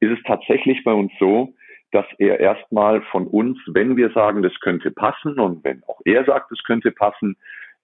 [0.00, 1.54] ist es tatsächlich bei uns so,
[1.92, 6.24] dass er erstmal von uns, wenn wir sagen, das könnte passen und wenn auch er
[6.24, 7.36] sagt, das könnte passen,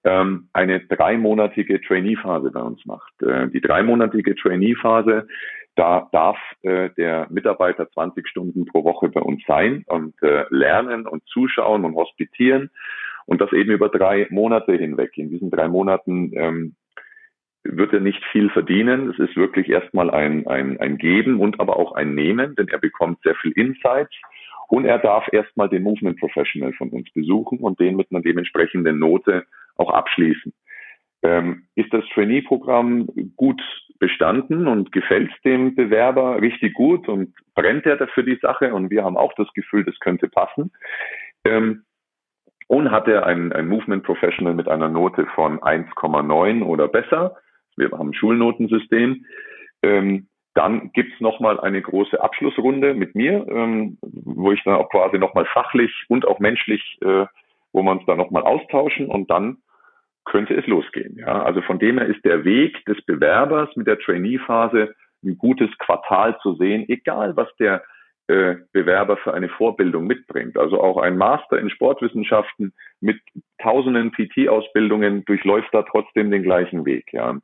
[0.05, 3.21] ähm, eine dreimonatige Trainee-Phase bei uns macht.
[3.23, 5.27] Äh, die dreimonatige Trainee-Phase
[5.77, 11.07] da darf äh, der Mitarbeiter 20 Stunden pro Woche bei uns sein und äh, lernen
[11.07, 12.71] und zuschauen und hospitieren
[13.27, 15.17] und das eben über drei Monate hinweg.
[15.17, 16.77] In diesen drei Monaten ähm,
[17.63, 19.11] wird er nicht viel verdienen.
[19.11, 22.79] Es ist wirklich erstmal ein, ein, ein Geben und aber auch ein Nehmen, denn er
[22.79, 24.15] bekommt sehr viel Insights
[24.69, 28.99] und er darf erstmal den Movement Professional von uns besuchen und den mit einer dementsprechenden
[28.99, 29.45] Note
[29.77, 30.53] auch abschließen.
[31.23, 33.61] Ähm, ist das Trainee-Programm gut
[33.99, 39.05] bestanden und gefällt dem Bewerber richtig gut und brennt er dafür die Sache und wir
[39.05, 40.73] haben auch das Gefühl, das könnte passen.
[41.45, 41.85] Ähm,
[42.69, 47.37] und hat er ein, ein Movement Professional mit einer Note von 1,9 oder besser,
[47.77, 49.25] wir haben ein Schulnotensystem,
[49.83, 55.19] ähm, dann gibt's nochmal eine große Abschlussrunde mit mir, ähm, wo ich dann auch quasi
[55.19, 57.27] nochmal fachlich und auch menschlich, äh,
[57.73, 59.59] wo wir uns dann nochmal austauschen und dann
[60.27, 61.17] könnte es losgehen.
[61.19, 65.71] Ja, also von dem her ist der Weg des Bewerbers mit der Trainee-Phase ein gutes
[65.79, 67.83] Quartal zu sehen, egal was der
[68.29, 70.59] äh, Bewerber für eine Vorbildung mitbringt.
[70.59, 73.21] Also auch ein Master in Sportwissenschaften mit
[73.63, 77.13] tausenden PT-Ausbildungen durchläuft da trotzdem den gleichen Weg.
[77.13, 77.39] Ja.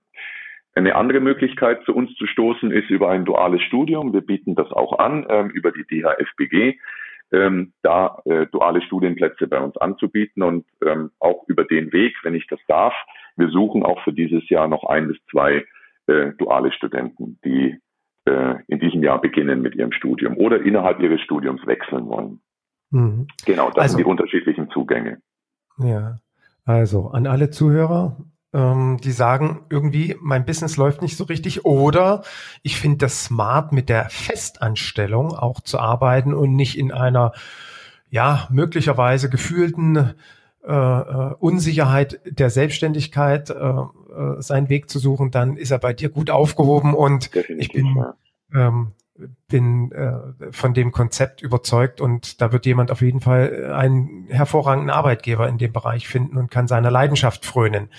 [0.75, 4.13] Eine andere Möglichkeit zu uns zu stoßen ist über ein duales Studium.
[4.13, 6.79] Wir bieten das auch an ähm, über die DHFBG
[7.33, 12.35] ähm, da äh, duale Studienplätze bei uns anzubieten und ähm, auch über den Weg, wenn
[12.35, 12.95] ich das darf.
[13.37, 15.65] Wir suchen auch für dieses Jahr noch ein bis zwei
[16.07, 17.79] äh, duale Studenten, die
[18.27, 22.41] äh, in diesem Jahr beginnen mit ihrem Studium oder innerhalb ihres Studiums wechseln wollen.
[22.91, 23.27] Mhm.
[23.47, 25.19] Genau, das also, sind die unterschiedlichen Zugänge.
[25.79, 26.19] Ja,
[26.65, 28.17] also an alle Zuhörer,
[28.53, 31.65] ähm, die sagen, irgendwie mein Business läuft nicht so richtig.
[31.65, 32.23] Oder
[32.63, 37.33] ich finde das smart mit der Festanstellung auch zu arbeiten und nicht in einer
[38.11, 40.15] ja möglicherweise gefühlten
[40.65, 45.93] äh, äh, Unsicherheit der Selbstständigkeit äh, äh, seinen Weg zu suchen, dann ist er bei
[45.93, 48.05] dir gut aufgehoben und Definitiv, ich bin
[48.55, 48.93] ähm,
[49.49, 54.91] bin äh, von dem Konzept überzeugt und da wird jemand auf jeden Fall einen hervorragenden
[54.91, 57.91] Arbeitgeber in dem Bereich finden und kann seiner Leidenschaft frönen.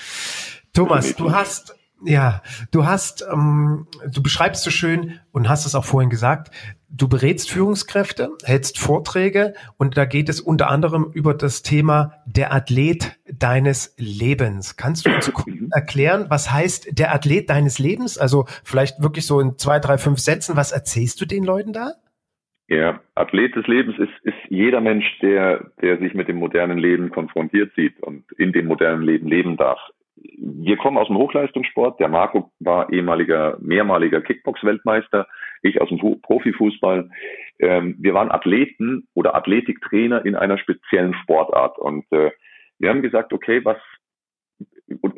[0.74, 2.42] Thomas, du hast ja,
[2.72, 6.52] du hast, ähm, du beschreibst so schön und hast es auch vorhin gesagt,
[6.96, 12.54] du berätst Führungskräfte, hältst Vorträge und da geht es unter anderem über das Thema der
[12.54, 14.78] Athlet deines Lebens.
[14.78, 15.32] Kannst du uns
[15.72, 18.18] erklären, was heißt der Athlet deines Lebens?
[18.18, 20.56] Also vielleicht wirklich so in zwei, drei, fünf Sätzen.
[20.56, 21.94] Was erzählst du den Leuten da?
[22.68, 27.10] Ja, Athlet des Lebens ist, ist jeder Mensch, der, der sich mit dem modernen Leben
[27.10, 29.80] konfrontiert sieht und in dem modernen Leben leben darf.
[30.16, 32.00] Wir kommen aus dem Hochleistungssport.
[32.00, 35.28] Der Marco war ehemaliger, mehrmaliger Kickbox-Weltmeister.
[35.64, 37.10] Ich aus dem Profifußball.
[37.60, 41.80] Ähm, wir waren Athleten oder Athletiktrainer in einer speziellen Sportart.
[41.80, 42.32] Und äh,
[42.80, 43.78] wir haben gesagt, okay, was,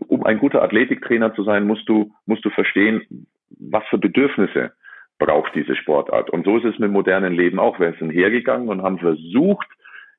[0.08, 4.72] um ein guter Athletiktrainer zu sein, musst du, musst du verstehen, was für Bedürfnisse
[5.18, 6.30] braucht diese Sportart.
[6.30, 7.80] Und so ist es mit modernen Leben auch.
[7.80, 9.68] Wir sind hergegangen und haben versucht,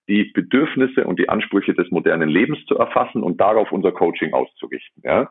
[0.09, 5.03] die Bedürfnisse und die Ansprüche des modernen Lebens zu erfassen und darauf unser Coaching auszurichten.
[5.05, 5.29] Ja?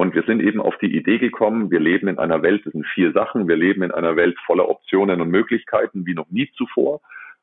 [0.00, 2.86] Und wir sind eben auf die Idee gekommen, wir leben in einer Welt, das sind
[2.86, 7.02] vier Sachen, wir leben in einer Welt voller Optionen und Möglichkeiten wie noch nie zuvor.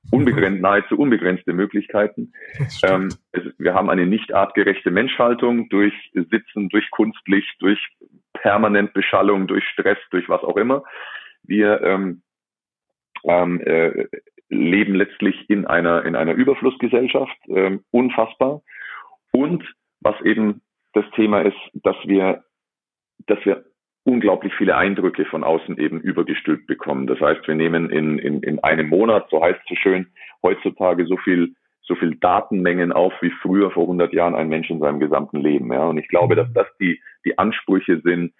[0.10, 2.34] Unbegrenzt, nahezu unbegrenzte Möglichkeiten.
[2.82, 7.80] Ähm, es, wir haben eine nicht artgerechte Menschhaltung durch Sitzen, durch Kunstlicht, durch
[8.34, 10.84] permanent Beschallung, durch Stress, durch was auch immer.
[11.43, 12.24] Wir ähm,
[13.24, 14.08] ähm, äh,
[14.49, 18.64] leben letztlich in einer, in einer Überflussgesellschaft, ähm, unfassbar.
[19.32, 19.64] Und
[19.99, 22.43] was eben das Thema ist, dass wir,
[23.26, 23.65] dass wir
[24.03, 27.07] unglaublich viele Eindrücke von außen eben übergestülpt bekommen.
[27.07, 30.07] Das heißt, wir nehmen in, in, in einem Monat, so heißt es so schön,
[30.41, 34.80] heutzutage so viel, so viel Datenmengen auf wie früher vor 100 Jahren ein Mensch in
[34.80, 35.74] seinem gesamten Leben.
[35.74, 35.88] Ja.
[35.88, 38.34] Und ich glaube, dass das die, die Ansprüche sind,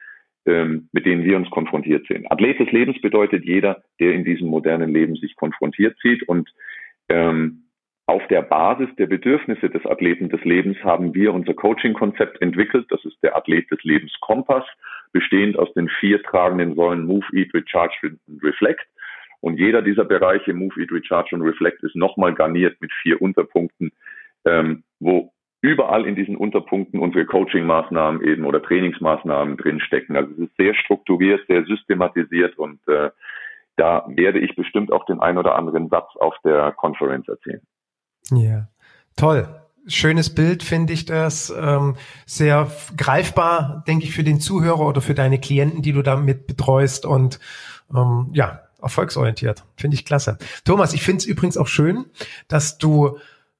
[0.45, 2.25] ähm, mit denen wir uns konfrontiert sehen.
[2.30, 6.49] Athlet des Lebens bedeutet jeder, der in diesem modernen Leben sich konfrontiert sieht und
[7.09, 7.66] ähm,
[8.08, 12.86] auf der Basis der Bedürfnisse des Athleten des Lebens haben wir unser Coaching-Konzept entwickelt.
[12.89, 14.64] Das ist der Athlet des Lebens Kompass,
[15.12, 18.88] bestehend aus den vier tragenden Säulen Move, Eat, Recharge und Reflect.
[19.41, 23.91] Und jeder dieser Bereiche, Move, Eat, Recharge und Reflect, ist nochmal garniert mit vier Unterpunkten,
[24.45, 30.16] ähm, wo überall in diesen Unterpunkten unsere Coaching-Maßnahmen eben oder Trainingsmaßnahmen drinstecken.
[30.16, 33.10] Also es ist sehr strukturiert, sehr systematisiert und äh,
[33.76, 37.62] da werde ich bestimmt auch den ein oder anderen Satz auf der Konferenz erzählen.
[38.32, 38.67] Ja,
[39.15, 39.47] toll.
[39.88, 41.53] Schönes Bild finde ich das.
[41.57, 46.45] Ähm, sehr greifbar, denke ich, für den Zuhörer oder für deine Klienten, die du damit
[46.45, 47.39] betreust und
[47.95, 49.63] ähm, ja, erfolgsorientiert.
[49.78, 50.38] Finde ich klasse.
[50.65, 52.05] Thomas, ich finde es übrigens auch schön,
[52.49, 53.17] dass du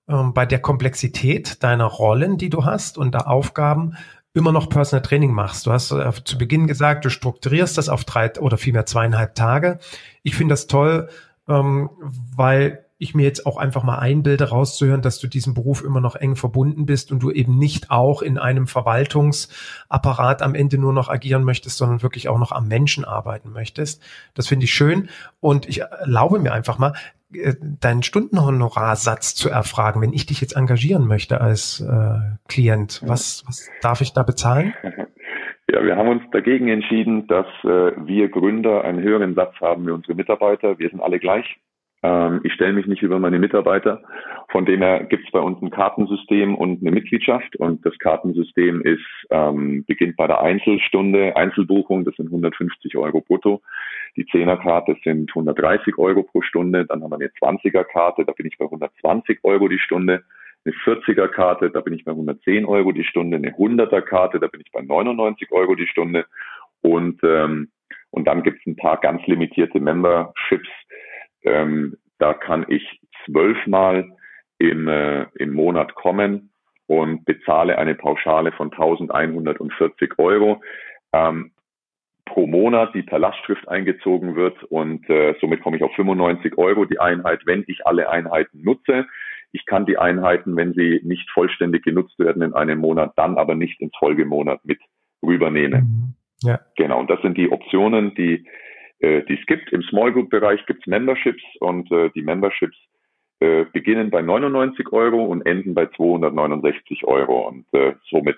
[0.09, 3.95] ähm, bei der Komplexität deiner Rollen, die du hast und der Aufgaben
[4.34, 5.65] immer noch Personal Training machst.
[5.65, 9.80] Du hast äh, zu Beginn gesagt, du strukturierst das auf drei oder vielmehr zweieinhalb Tage.
[10.24, 11.09] Ich finde das toll,
[11.47, 11.89] ähm,
[12.36, 16.16] weil ich mir jetzt auch einfach mal einbilde, rauszuhören, dass du diesem Beruf immer noch
[16.16, 21.10] eng verbunden bist und du eben nicht auch in einem Verwaltungsapparat am Ende nur noch
[21.10, 24.04] agieren möchtest, sondern wirklich auch noch am Menschen arbeiten möchtest.
[24.34, 26.93] Das finde ich schön und ich erlaube mir einfach mal,
[27.34, 33.02] äh, deinen Stundenhonorarsatz zu erfragen, wenn ich dich jetzt engagieren möchte als äh, Klient.
[33.06, 34.74] Was, was darf ich da bezahlen?
[35.70, 39.91] Ja, wir haben uns dagegen entschieden, dass äh, wir Gründer einen höheren Satz haben wie
[39.91, 40.80] unsere Mitarbeiter.
[40.80, 41.60] Wir sind alle gleich.
[42.04, 44.02] Ähm, ich stelle mich nicht über meine Mitarbeiter.
[44.50, 47.56] Von dem her gibt es bei uns ein Kartensystem und eine Mitgliedschaft.
[47.56, 53.62] Und das Kartensystem ist, ähm, beginnt bei der Einzelstunde, Einzelbuchung, das sind 150 Euro brutto.
[54.16, 56.86] Die Zehnerkarte sind 130 Euro pro Stunde.
[56.86, 60.24] Dann haben wir eine 20er-Karte, da bin ich bei 120 Euro die Stunde.
[60.66, 63.38] Eine 40er-Karte, da bin ich bei 110 Euro die Stunde.
[63.38, 66.26] Eine 100er-Karte, da bin ich bei 99 Euro die Stunde.
[66.82, 67.70] Und, ähm,
[68.12, 70.70] und dann gibt es ein paar ganz limitierte Memberships,
[71.44, 74.10] ähm, da kann ich zwölfmal
[74.60, 76.52] im, äh, im Monat kommen
[76.88, 80.62] und bezahle eine Pauschale von 1140 Euro
[81.14, 81.52] ähm,
[82.26, 86.86] pro Monat, die per Lastschrift eingezogen wird und äh, somit komme ich auf 95 Euro
[86.86, 89.06] die Einheit, wenn ich alle Einheiten nutze.
[89.54, 93.56] Ich kann die Einheiten, wenn sie nicht vollständig genutzt werden in einem Monat, dann aber
[93.56, 94.80] nicht ins Folgemonat mit
[95.24, 96.16] rübernehmen.
[96.44, 96.48] Mhm.
[96.48, 96.60] Ja.
[96.76, 98.46] Genau, und das sind die Optionen, die
[99.00, 99.72] äh, die es gibt.
[99.72, 102.78] Im Small Group Bereich gibt es Memberships und äh, die Memberships
[103.39, 108.38] äh, beginnen bei 99 Euro und enden bei 269 Euro und äh, somit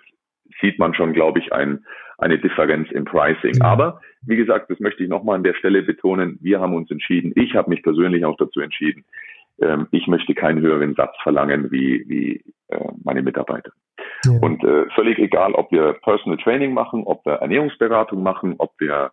[0.62, 1.86] sieht man schon, glaube ich, ein,
[2.18, 3.53] eine Differenz im Pricing.
[3.55, 3.66] Ja.
[3.66, 6.38] Aber wie gesagt, das möchte ich nochmal an der Stelle betonen.
[6.41, 9.05] Wir haben uns entschieden, ich habe mich persönlich auch dazu entschieden,
[9.62, 13.72] ähm, ich möchte keinen höheren Satz verlangen wie, wie äh, meine Mitarbeiter.
[14.26, 14.32] Ja.
[14.41, 19.12] Und äh, völlig egal, ob wir Personal Training machen, ob wir Ernährungsberatung machen, ob wir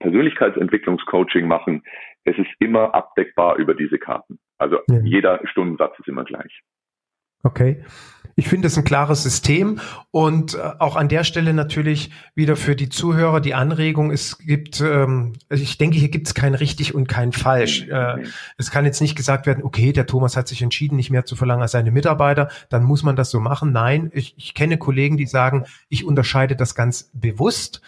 [0.00, 1.82] Persönlichkeitsentwicklungscoaching machen,
[2.24, 4.38] es ist immer abdeckbar über diese Karten.
[4.58, 5.00] Also ja.
[5.00, 6.62] jeder Stundensatz ist immer gleich.
[7.42, 7.84] Okay.
[8.36, 9.80] Ich finde es ein klares System
[10.10, 14.80] und äh, auch an der Stelle natürlich wieder für die Zuhörer die Anregung, es gibt,
[14.80, 17.86] ähm, also ich denke, hier gibt es kein richtig und kein falsch.
[17.88, 18.24] Äh,
[18.58, 21.36] es kann jetzt nicht gesagt werden, okay, der Thomas hat sich entschieden, nicht mehr zu
[21.36, 23.72] verlangen als seine Mitarbeiter, dann muss man das so machen.
[23.72, 27.80] Nein, ich, ich kenne Kollegen, die sagen, ich unterscheide das ganz bewusst,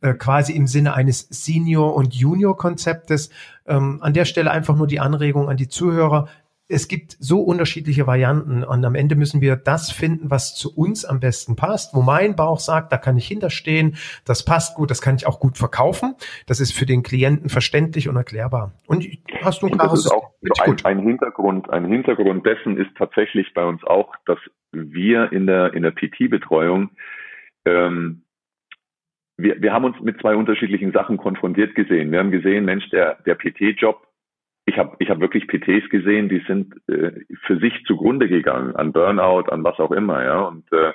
[0.00, 3.30] äh, quasi im Sinne eines Senior- und Junior-Konzeptes.
[3.64, 6.28] Ähm, an der Stelle einfach nur die Anregung an die Zuhörer,
[6.68, 11.04] es gibt so unterschiedliche Varianten und am Ende müssen wir das finden, was zu uns
[11.04, 15.02] am besten passt, wo mein Bauch sagt, da kann ich hinterstehen, das passt gut, das
[15.02, 16.14] kann ich auch gut verkaufen,
[16.46, 18.72] das ist für den Klienten verständlich und erklärbar.
[18.86, 19.06] Und
[19.42, 23.84] hast du ein klares auch ein, ein, Hintergrund, ein Hintergrund dessen ist tatsächlich bei uns
[23.84, 24.38] auch, dass
[24.72, 26.90] wir in der in der PT-Betreuung
[27.64, 28.22] ähm,
[29.36, 32.12] wir, wir haben uns mit zwei unterschiedlichen Sachen konfrontiert gesehen.
[32.12, 34.06] Wir haben gesehen, Mensch, der, der PT-Job
[34.64, 37.12] ich habe ich hab wirklich PTs gesehen, die sind äh,
[37.44, 40.40] für sich zugrunde gegangen, an Burnout, an was auch immer, ja.
[40.42, 40.92] Und äh,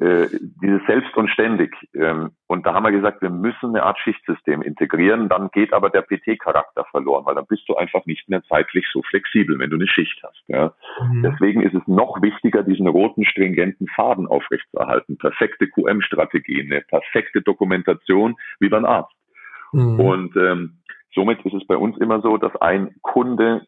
[0.00, 0.26] äh,
[0.60, 1.72] dieses Selbst und ständig.
[1.94, 5.88] Ähm, und da haben wir gesagt, wir müssen eine Art Schichtsystem integrieren, dann geht aber
[5.88, 9.76] der PT-Charakter verloren, weil dann bist du einfach nicht mehr zeitlich so flexibel, wenn du
[9.76, 10.42] eine Schicht hast.
[10.48, 10.74] Ja.
[11.00, 11.22] Mhm.
[11.22, 15.16] Deswegen ist es noch wichtiger, diesen roten, stringenten Faden aufrechtzuerhalten.
[15.16, 19.14] Perfekte QM-Strategie, eine perfekte Dokumentation wie beim Arzt.
[19.72, 20.00] Mhm.
[20.00, 20.78] Und ähm,
[21.14, 23.66] Somit ist es bei uns immer so, dass ein Kunde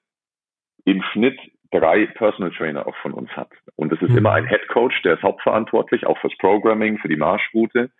[0.84, 1.38] im Schnitt
[1.70, 3.50] drei Personal Trainer auch von uns hat.
[3.76, 4.18] Und es ist mhm.
[4.18, 7.90] immer ein Head Coach, der ist hauptverantwortlich, auch fürs Programming, für die Marschroute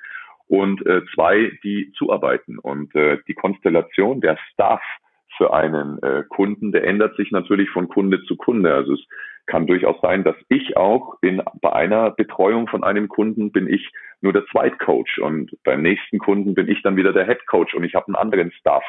[0.49, 2.59] und äh, zwei, die zuarbeiten.
[2.59, 4.82] Und äh, die Konstellation der Staff
[5.36, 8.72] für einen äh, Kunden, der ändert sich natürlich von Kunde zu Kunde.
[8.72, 9.07] Also es
[9.47, 13.92] kann durchaus sein, dass ich auch in, bei einer Betreuung von einem Kunden bin ich
[14.22, 17.84] nur der Zweitcoach und beim nächsten Kunden bin ich dann wieder der Head Coach und
[17.84, 18.84] ich habe einen anderen Staff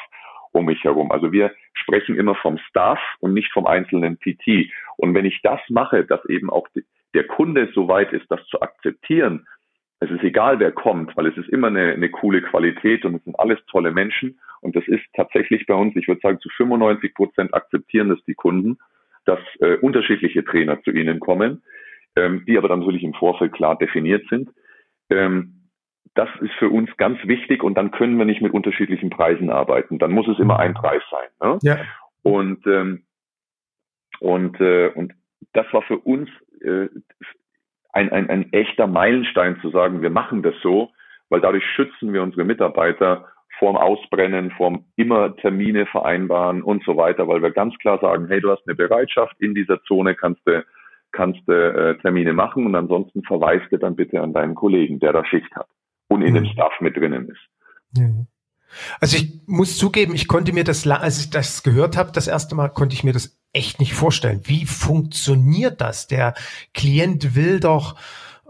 [0.58, 1.12] um mich herum.
[1.12, 4.72] Also wir sprechen immer vom Staff und nicht vom einzelnen PT.
[4.98, 6.68] Und wenn ich das mache, dass eben auch
[7.14, 9.48] der Kunde so weit ist, das zu akzeptieren,
[10.00, 13.24] es ist egal, wer kommt, weil es ist immer eine, eine coole Qualität und es
[13.24, 14.40] sind alles tolle Menschen.
[14.62, 18.36] Und das ist tatsächlich bei uns, ich würde sagen, zu 95 Prozent akzeptieren das die
[18.36, 18.78] Kunden,
[19.26, 21.64] dass äh, unterschiedliche Trainer zu ihnen kommen,
[22.16, 24.50] ähm, die aber dann natürlich im Vorfeld klar definiert sind.
[25.10, 25.57] Ähm,
[26.18, 30.00] das ist für uns ganz wichtig und dann können wir nicht mit unterschiedlichen Preisen arbeiten.
[30.00, 31.30] Dann muss es immer ein Preis sein.
[31.42, 31.60] Ne?
[31.62, 31.78] Ja.
[32.24, 33.04] Und ähm,
[34.20, 35.14] und äh, und
[35.54, 36.28] das war für uns
[36.62, 36.88] äh,
[37.94, 40.90] ein, ein, ein echter Meilenstein zu sagen, wir machen das so,
[41.30, 43.28] weil dadurch schützen wir unsere Mitarbeiter
[43.60, 48.42] vorm Ausbrennen, vorm immer Termine vereinbaren und so weiter, weil wir ganz klar sagen, hey,
[48.42, 50.66] du hast eine Bereitschaft in dieser Zone, kannst du
[51.12, 55.14] kannst du äh, Termine machen und ansonsten verweist du dann bitte an deinen Kollegen, der
[55.14, 55.68] da Schicht hat
[56.08, 56.36] und in mhm.
[56.36, 58.00] dem Staff mit drinnen ist.
[58.00, 58.28] Mhm.
[59.00, 62.56] Also ich muss zugeben, ich konnte mir das, als ich das gehört habe, das erste
[62.56, 64.42] Mal konnte ich mir das echt nicht vorstellen.
[64.44, 66.08] Wie funktioniert das?
[66.08, 66.34] Der
[66.74, 67.96] Klient will doch,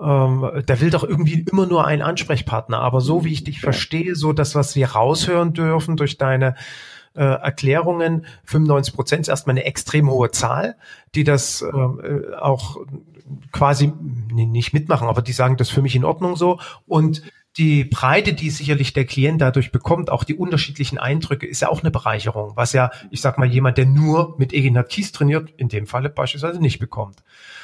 [0.01, 2.79] ähm, der will doch irgendwie immer nur einen Ansprechpartner.
[2.79, 6.55] Aber so wie ich dich verstehe, so das, was wir raushören dürfen durch deine
[7.15, 10.75] äh, Erklärungen, 95 Prozent ist erstmal eine extrem hohe Zahl,
[11.15, 12.77] die das ähm, äh, auch
[13.51, 13.91] quasi
[14.31, 16.59] nicht mitmachen, aber die sagen, das ist für mich in Ordnung so.
[16.85, 17.23] Und
[17.57, 21.81] die Breite, die sicherlich der Klient dadurch bekommt, auch die unterschiedlichen Eindrücke, ist ja auch
[21.81, 25.67] eine Bereicherung, was ja, ich sag mal, jemand, der nur mit Eginat Kies trainiert, in
[25.67, 27.23] dem Falle beispielsweise nicht bekommt.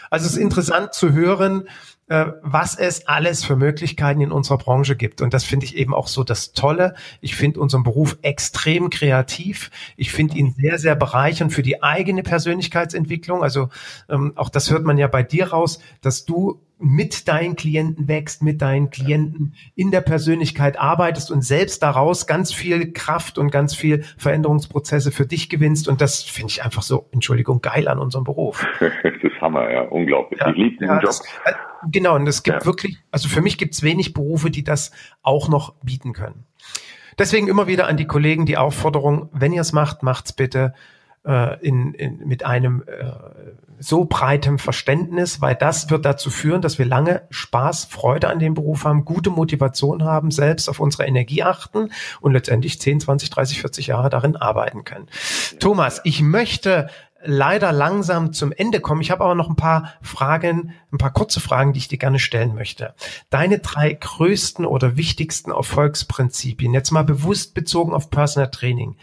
[0.10, 1.68] Also es ist interessant zu hören,
[2.08, 5.22] äh, was es alles für Möglichkeiten in unserer Branche gibt.
[5.22, 6.96] Und das finde ich eben auch so das Tolle.
[7.22, 9.72] Ich finde unseren Beruf extrem kreativ.
[9.96, 13.42] Ich finde ihn sehr, sehr bereichernd für die eigene Persönlichkeitsentwicklung.
[13.42, 13.70] Also
[14.10, 18.44] ähm, auch das hört man ja bei dir raus, dass du mit deinen Klienten wächst,
[18.44, 23.74] mit deinen Klienten in der Persönlichkeit arbeitest und selbst daraus ganz viel Kraft und ganz
[23.74, 25.88] viel Veränderungsprozesse für dich gewinnst.
[25.88, 28.68] Und das finde ich einfach so, Entschuldigung, geil an unserem Beruf.
[28.80, 30.42] das ist Hammer, ja, unglaublich.
[30.42, 31.06] Ja, ich liebe diesen ja, Job.
[31.06, 31.54] Das, äh,
[31.90, 32.66] genau, und es gibt ja.
[32.66, 36.46] wirklich, also für mich gibt es wenig Berufe, die das auch noch bieten können.
[37.18, 40.74] Deswegen immer wieder an die Kollegen die Aufforderung, wenn ihr es macht, macht's bitte
[41.26, 43.12] äh, in, in, mit einem äh,
[43.80, 48.54] so breitem Verständnis, weil das wird dazu führen, dass wir lange Spaß, Freude an dem
[48.54, 51.90] Beruf haben, gute Motivation haben, selbst auf unsere Energie achten
[52.22, 55.08] und letztendlich 10, 20, 30, 40 Jahre darin arbeiten können.
[55.60, 56.90] Thomas, ich möchte
[57.26, 59.02] leider langsam zum Ende kommen.
[59.02, 62.20] Ich habe aber noch ein paar Fragen, ein paar kurze Fragen, die ich dir gerne
[62.20, 62.94] stellen möchte.
[63.30, 68.98] Deine drei größten oder wichtigsten Erfolgsprinzipien, jetzt mal bewusst bezogen auf Personal Training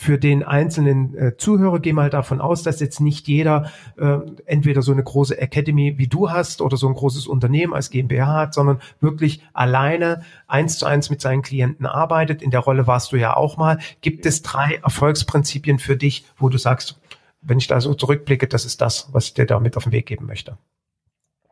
[0.00, 4.80] für den einzelnen äh, Zuhörer wir halt davon aus, dass jetzt nicht jeder äh, entweder
[4.80, 8.54] so eine große Academy wie du hast oder so ein großes Unternehmen als GmbH hat,
[8.54, 12.40] sondern wirklich alleine eins zu eins mit seinen Klienten arbeitet.
[12.40, 13.78] In der Rolle warst du ja auch mal.
[14.00, 16.98] Gibt es drei Erfolgsprinzipien für dich, wo du sagst,
[17.42, 20.06] wenn ich da so zurückblicke, das ist das, was ich dir damit auf den Weg
[20.06, 20.56] geben möchte?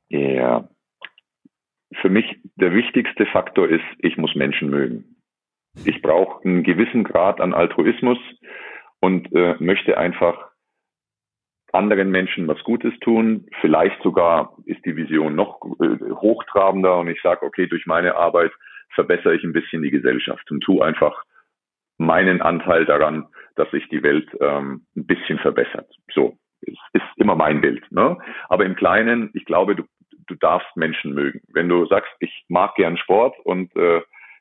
[0.09, 0.67] Ja.
[2.01, 2.25] Für mich
[2.57, 5.18] der wichtigste Faktor ist, ich muss Menschen mögen.
[5.85, 8.19] Ich brauche einen gewissen Grad an Altruismus
[9.01, 10.49] und äh, möchte einfach
[11.73, 13.47] anderen Menschen was Gutes tun.
[13.61, 18.53] Vielleicht sogar ist die Vision noch äh, hochtrabender und ich sage, okay, durch meine Arbeit
[18.95, 21.23] verbessere ich ein bisschen die Gesellschaft und tue einfach
[21.99, 23.27] meinen Anteil daran,
[23.57, 25.91] dass sich die Welt ähm, ein bisschen verbessert.
[26.15, 27.85] So, ist, ist immer mein Bild.
[27.91, 28.17] Ne?
[28.49, 29.83] Aber im Kleinen, ich glaube, du,
[30.27, 31.41] du darfst Menschen mögen.
[31.53, 34.01] Wenn du sagst, ich mag gern Sport und äh,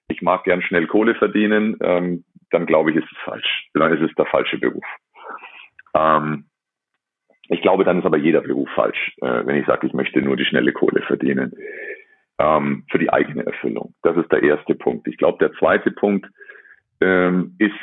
[0.09, 3.69] ich mag gern schnell Kohle verdienen, ähm, dann glaube ich, ist es falsch.
[3.73, 4.85] Dann ist es der falsche Beruf.
[5.93, 6.45] Ähm,
[7.49, 10.35] ich glaube, dann ist aber jeder Beruf falsch, äh, wenn ich sage, ich möchte nur
[10.35, 11.53] die schnelle Kohle verdienen
[12.39, 13.93] ähm, für die eigene Erfüllung.
[14.03, 15.07] Das ist der erste Punkt.
[15.07, 16.27] Ich glaube, der zweite Punkt
[17.01, 17.73] ähm, ist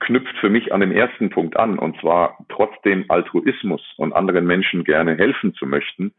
[0.00, 4.84] knüpft für mich an den ersten Punkt an, und zwar trotzdem Altruismus und anderen Menschen
[4.84, 6.12] gerne helfen zu möchten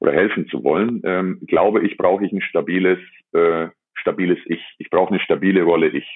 [0.00, 2.98] oder helfen zu wollen, ähm, glaube ich, brauche ich ein stabiles,
[3.32, 3.68] äh,
[4.02, 4.62] stabiles Ich.
[4.78, 6.06] Ich brauche eine stabile Rolle Ich.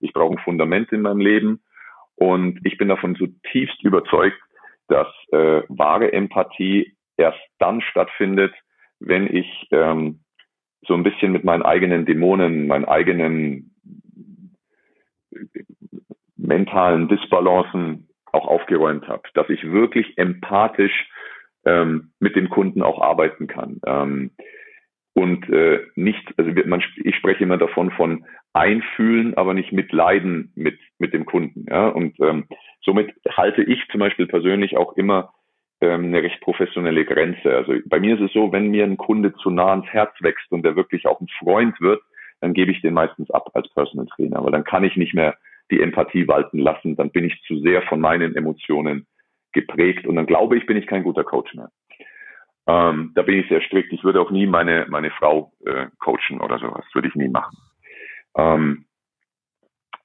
[0.00, 1.62] Ich brauche ein Fundament in meinem Leben
[2.16, 4.38] und ich bin davon zutiefst überzeugt,
[4.88, 8.54] dass äh, wahre Empathie erst dann stattfindet,
[9.00, 10.20] wenn ich ähm,
[10.86, 13.74] so ein bisschen mit meinen eigenen Dämonen, meinen eigenen
[16.36, 21.08] mentalen Disbalancen auch aufgeräumt habe, dass ich wirklich empathisch
[21.64, 23.80] ähm, mit dem Kunden auch arbeiten kann.
[23.86, 24.30] Ähm,
[25.18, 30.78] und äh, nicht, also man, ich spreche immer davon von einfühlen, aber nicht mitleiden mit,
[31.00, 31.66] mit dem Kunden.
[31.68, 31.88] Ja?
[31.88, 32.46] Und ähm,
[32.82, 35.32] somit halte ich zum Beispiel persönlich auch immer
[35.80, 37.52] ähm, eine recht professionelle Grenze.
[37.52, 40.52] Also bei mir ist es so, wenn mir ein Kunde zu nah ans Herz wächst
[40.52, 42.00] und der wirklich auch ein Freund wird,
[42.40, 45.36] dann gebe ich den meistens ab als Personal Trainer, weil dann kann ich nicht mehr
[45.72, 49.08] die Empathie walten lassen, dann bin ich zu sehr von meinen Emotionen
[49.52, 51.70] geprägt und dann glaube ich, bin ich kein guter Coach mehr.
[52.68, 53.92] Ähm, da bin ich sehr strikt.
[53.92, 56.84] Ich würde auch nie meine, meine Frau äh, coachen oder sowas.
[56.92, 57.56] Würde ich nie machen.
[58.36, 58.84] Ähm,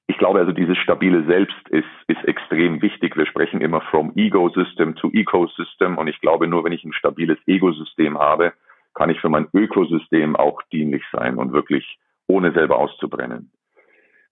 [0.08, 3.18] ich glaube also, dieses stabile Selbst ist, ist extrem wichtig.
[3.18, 7.38] Wir sprechen immer from Ego-System to Ecosystem und ich glaube, nur wenn ich ein stabiles
[7.48, 8.54] Ego-System habe,
[8.94, 13.52] kann ich für mein Ökosystem auch dienlich sein und wirklich ohne selber auszubrennen.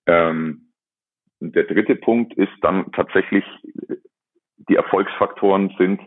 [0.06, 0.72] Ähm,
[1.42, 3.44] der dritte Punkt ist dann tatsächlich,
[4.70, 6.00] die Erfolgsfaktoren sind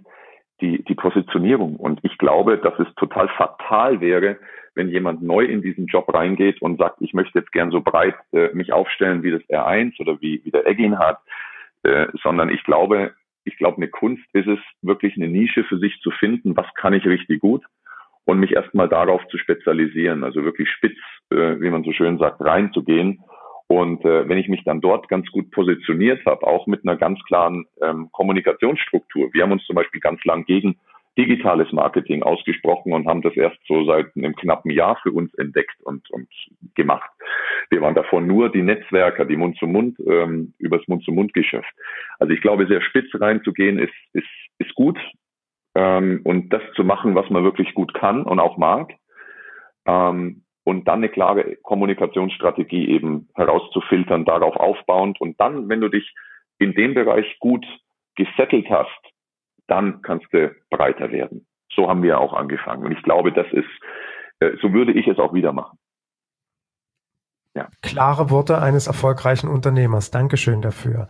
[0.64, 1.76] die, die Positionierung.
[1.76, 4.38] Und ich glaube, dass es total fatal wäre,
[4.74, 8.16] wenn jemand neu in diesen Job reingeht und sagt, ich möchte jetzt gern so breit
[8.32, 11.18] äh, mich aufstellen wie das R1 oder wie, wie der Eggin hat,
[11.82, 13.12] äh, sondern ich glaube,
[13.44, 16.94] ich glaube, eine Kunst ist es, wirklich eine Nische für sich zu finden, was kann
[16.94, 17.62] ich richtig gut
[18.24, 20.96] und mich erstmal darauf zu spezialisieren, also wirklich spitz,
[21.30, 23.20] äh, wie man so schön sagt, reinzugehen
[23.66, 27.18] und äh, wenn ich mich dann dort ganz gut positioniert habe, auch mit einer ganz
[27.24, 29.32] klaren ähm, Kommunikationsstruktur.
[29.32, 30.76] Wir haben uns zum Beispiel ganz lang gegen
[31.16, 35.80] digitales Marketing ausgesprochen und haben das erst so seit einem knappen Jahr für uns entdeckt
[35.82, 36.28] und, und
[36.74, 37.08] gemacht.
[37.70, 41.72] Wir waren davon nur die Netzwerker, die Mund-zu-Mund, ähm, übers Mund-zu-Mund-Geschäft.
[42.18, 44.26] Also ich glaube, sehr spitz reinzugehen ist, ist,
[44.58, 44.98] ist gut
[45.74, 48.92] ähm, und das zu machen, was man wirklich gut kann und auch mag.
[49.86, 55.20] Ähm, und dann eine klare Kommunikationsstrategie eben herauszufiltern, darauf aufbauend.
[55.20, 56.14] Und dann, wenn du dich
[56.58, 57.66] in dem Bereich gut
[58.16, 59.00] gesettelt hast,
[59.66, 61.46] dann kannst du breiter werden.
[61.70, 62.84] So haben wir auch angefangen.
[62.84, 63.68] Und ich glaube, das ist,
[64.40, 65.78] äh, so würde ich es auch wieder machen.
[67.56, 67.68] Ja.
[67.82, 70.10] Klare Worte eines erfolgreichen Unternehmers.
[70.10, 71.06] Dankeschön dafür.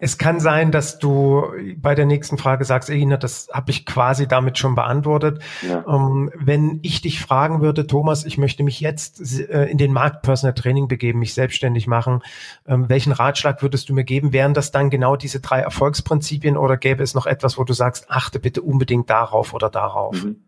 [0.00, 1.44] Es kann sein, dass du
[1.76, 5.42] bei der nächsten Frage sagst, Ina, das habe ich quasi damit schon beantwortet.
[5.60, 5.84] Ja.
[5.86, 10.22] Ähm, wenn ich dich fragen würde, Thomas, ich möchte mich jetzt äh, in den Markt
[10.22, 12.22] Personal Training begeben, mich selbstständig machen,
[12.66, 14.32] ähm, welchen Ratschlag würdest du mir geben?
[14.32, 18.10] Wären das dann genau diese drei Erfolgsprinzipien oder gäbe es noch etwas, wo du sagst,
[18.10, 20.24] achte bitte unbedingt darauf oder darauf?
[20.24, 20.43] Mhm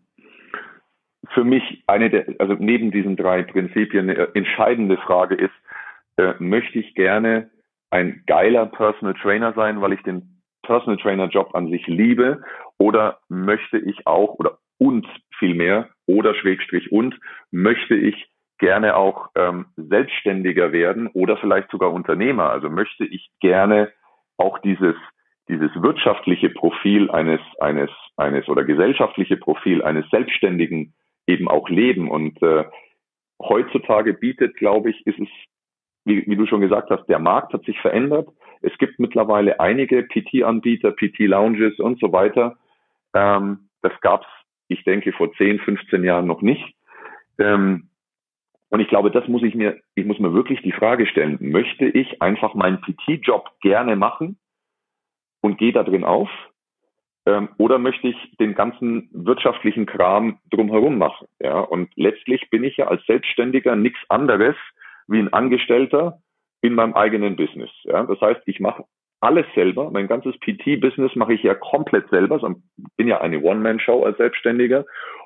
[1.33, 5.53] für mich eine der, also neben diesen drei Prinzipien eine entscheidende Frage ist,
[6.17, 7.49] äh, möchte ich gerne
[7.89, 12.43] ein geiler Personal Trainer sein, weil ich den Personal Trainer Job an sich liebe,
[12.77, 15.07] oder möchte ich auch, oder und
[15.39, 17.17] vielmehr, oder Schrägstrich und,
[17.51, 22.49] möchte ich gerne auch ähm, selbstständiger werden oder vielleicht sogar Unternehmer.
[22.49, 23.91] Also möchte ich gerne
[24.37, 24.95] auch dieses
[25.49, 30.93] dieses wirtschaftliche Profil eines eines eines oder gesellschaftliche Profil eines Selbstständigen
[31.27, 32.09] eben auch leben.
[32.09, 32.65] Und äh,
[33.41, 35.27] heutzutage bietet, glaube ich, ist es,
[36.05, 38.27] wie, wie du schon gesagt hast, der Markt hat sich verändert.
[38.61, 42.57] Es gibt mittlerweile einige PT-Anbieter, PT-Lounges und so weiter.
[43.13, 44.27] Ähm, das gab es,
[44.69, 46.75] ich denke, vor 10, 15 Jahren noch nicht.
[47.37, 47.89] Ähm,
[48.69, 51.85] und ich glaube, das muss ich mir, ich muss mir wirklich die Frage stellen, möchte
[51.85, 54.37] ich einfach meinen PT-Job gerne machen
[55.41, 56.29] und gehe da drin auf?
[57.27, 61.27] Ähm, oder möchte ich den ganzen wirtschaftlichen Kram drumherum machen?
[61.41, 64.55] Ja, und letztlich bin ich ja als Selbstständiger nichts anderes
[65.07, 66.21] wie ein Angestellter
[66.61, 67.69] in meinem eigenen Business.
[67.83, 68.85] Ja, das heißt, ich mache
[69.19, 69.91] alles selber.
[69.91, 72.37] Mein ganzes PT-Business mache ich ja komplett selber.
[72.37, 74.85] Ich bin ja eine One-Man-Show als Selbstständiger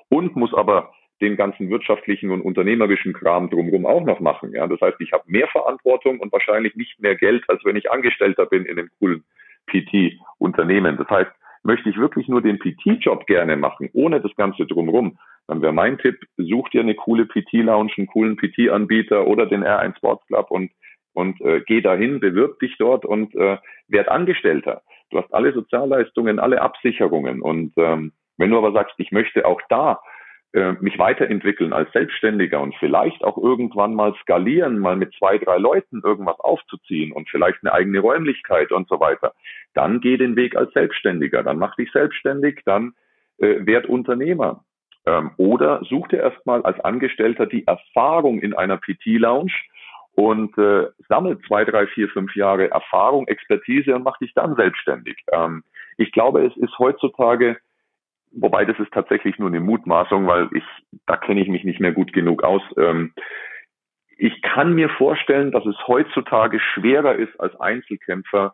[0.10, 0.92] und muss aber
[1.22, 4.54] den ganzen wirtschaftlichen und unternehmerischen Kram drumherum auch noch machen.
[4.54, 7.92] Ja, das heißt, ich habe mehr Verantwortung und wahrscheinlich nicht mehr Geld, als wenn ich
[7.92, 9.24] Angestellter bin in einem coolen
[9.68, 10.98] PT-Unternehmen.
[10.98, 11.32] Das heißt,
[11.64, 15.98] möchte ich wirklich nur den PT-Job gerne machen, ohne das Ganze drumherum, dann wäre mein
[15.98, 20.72] Tipp, such dir eine coole PT-Lounge, einen coolen PT-Anbieter oder den R1 Sports Club und,
[21.14, 23.58] und äh, geh dahin, bewirb dich dort und äh,
[23.88, 24.82] werd Angestellter.
[25.10, 27.42] Du hast alle Sozialleistungen, alle Absicherungen.
[27.42, 30.00] Und ähm, wenn du aber sagst, ich möchte auch da
[30.54, 35.58] äh, mich weiterentwickeln als Selbstständiger und vielleicht auch irgendwann mal skalieren, mal mit zwei, drei
[35.58, 39.34] Leuten irgendwas aufzuziehen und vielleicht eine eigene Räumlichkeit und so weiter,
[39.74, 42.94] dann geh den Weg als Selbstständiger, dann mach dich selbstständig, dann
[43.38, 44.64] äh, werd Unternehmer.
[45.06, 49.54] Ähm, oder such dir erstmal als Angestellter die Erfahrung in einer PT-Lounge
[50.16, 55.18] und äh, sammel zwei, drei, vier, fünf Jahre Erfahrung, Expertise und mach dich dann selbstständig.
[55.32, 55.64] Ähm,
[55.98, 57.58] ich glaube, es ist heutzutage
[58.34, 60.64] Wobei das ist tatsächlich nur eine Mutmaßung, weil ich,
[61.06, 62.62] da kenne ich mich nicht mehr gut genug aus.
[62.78, 63.14] Ähm,
[64.18, 68.54] ich kann mir vorstellen, dass es heutzutage schwerer ist, als Einzelkämpfer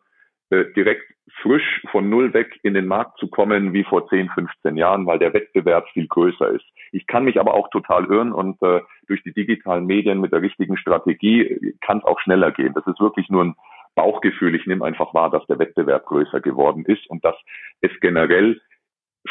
[0.50, 1.04] äh, direkt
[1.42, 5.20] frisch von Null weg in den Markt zu kommen wie vor 10, 15 Jahren, weil
[5.20, 6.66] der Wettbewerb viel größer ist.
[6.92, 10.42] Ich kann mich aber auch total irren und äh, durch die digitalen Medien mit der
[10.42, 12.74] richtigen Strategie kann es auch schneller gehen.
[12.74, 13.56] Das ist wirklich nur ein
[13.96, 14.56] Bauchgefühl.
[14.56, 17.36] Ich nehme einfach wahr, dass der Wettbewerb größer geworden ist und dass
[17.82, 18.62] es generell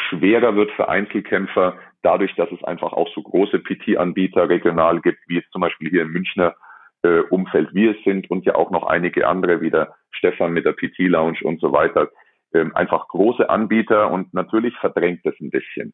[0.09, 5.39] schwerer wird für Einzelkämpfer, dadurch, dass es einfach auch so große PT-Anbieter regional gibt, wie
[5.39, 6.55] es zum Beispiel hier im Münchner
[7.03, 10.65] äh, Umfeld wir es sind und ja auch noch einige andere, wie der Stefan mit
[10.65, 12.09] der PT-Lounge und so weiter.
[12.53, 15.93] Ähm, einfach große Anbieter und natürlich verdrängt das ein bisschen.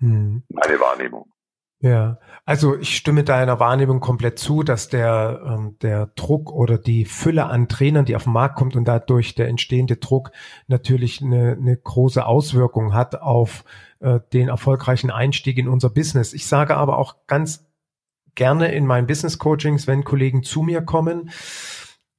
[0.00, 0.42] Hm.
[0.48, 1.30] Meine Wahrnehmung.
[1.82, 7.06] Ja, also ich stimme deiner Wahrnehmung komplett zu, dass der, ähm, der Druck oder die
[7.06, 10.30] Fülle an Trainern, die auf den Markt kommt und dadurch der entstehende Druck
[10.66, 13.64] natürlich eine, eine große Auswirkung hat auf
[14.00, 16.34] äh, den erfolgreichen Einstieg in unser Business.
[16.34, 17.66] Ich sage aber auch ganz
[18.34, 21.30] gerne in meinen Business Coachings, wenn Kollegen zu mir kommen,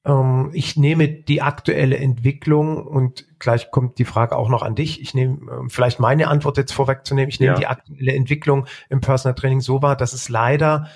[0.05, 5.01] ähm, ich nehme die aktuelle Entwicklung und gleich kommt die Frage auch noch an dich.
[5.01, 7.29] Ich nehme ähm, vielleicht meine Antwort jetzt vorwegzunehmen.
[7.29, 7.59] Ich nehme ja.
[7.59, 10.87] die aktuelle Entwicklung im Personal Training so wahr, dass es leider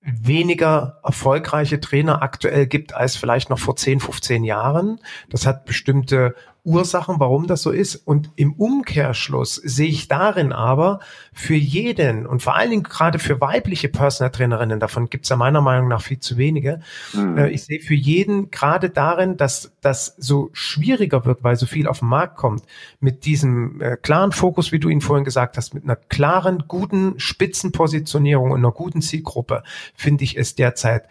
[0.00, 5.00] weniger erfolgreiche Trainer aktuell gibt als vielleicht noch vor 10, 15 Jahren.
[5.30, 6.36] Das hat bestimmte
[6.66, 7.94] Ursachen, warum das so ist.
[7.94, 10.98] Und im Umkehrschluss sehe ich darin aber
[11.32, 15.36] für jeden und vor allen Dingen gerade für weibliche Personal Trainerinnen, davon gibt es ja
[15.36, 16.80] meiner Meinung nach viel zu wenige,
[17.12, 17.38] mhm.
[17.38, 21.86] äh, ich sehe für jeden gerade darin, dass das so schwieriger wird, weil so viel
[21.86, 22.64] auf den Markt kommt,
[22.98, 27.18] mit diesem äh, klaren Fokus, wie du ihn vorhin gesagt hast, mit einer klaren, guten
[27.20, 29.62] Spitzenpositionierung und einer guten Zielgruppe,
[29.94, 31.08] finde ich es derzeit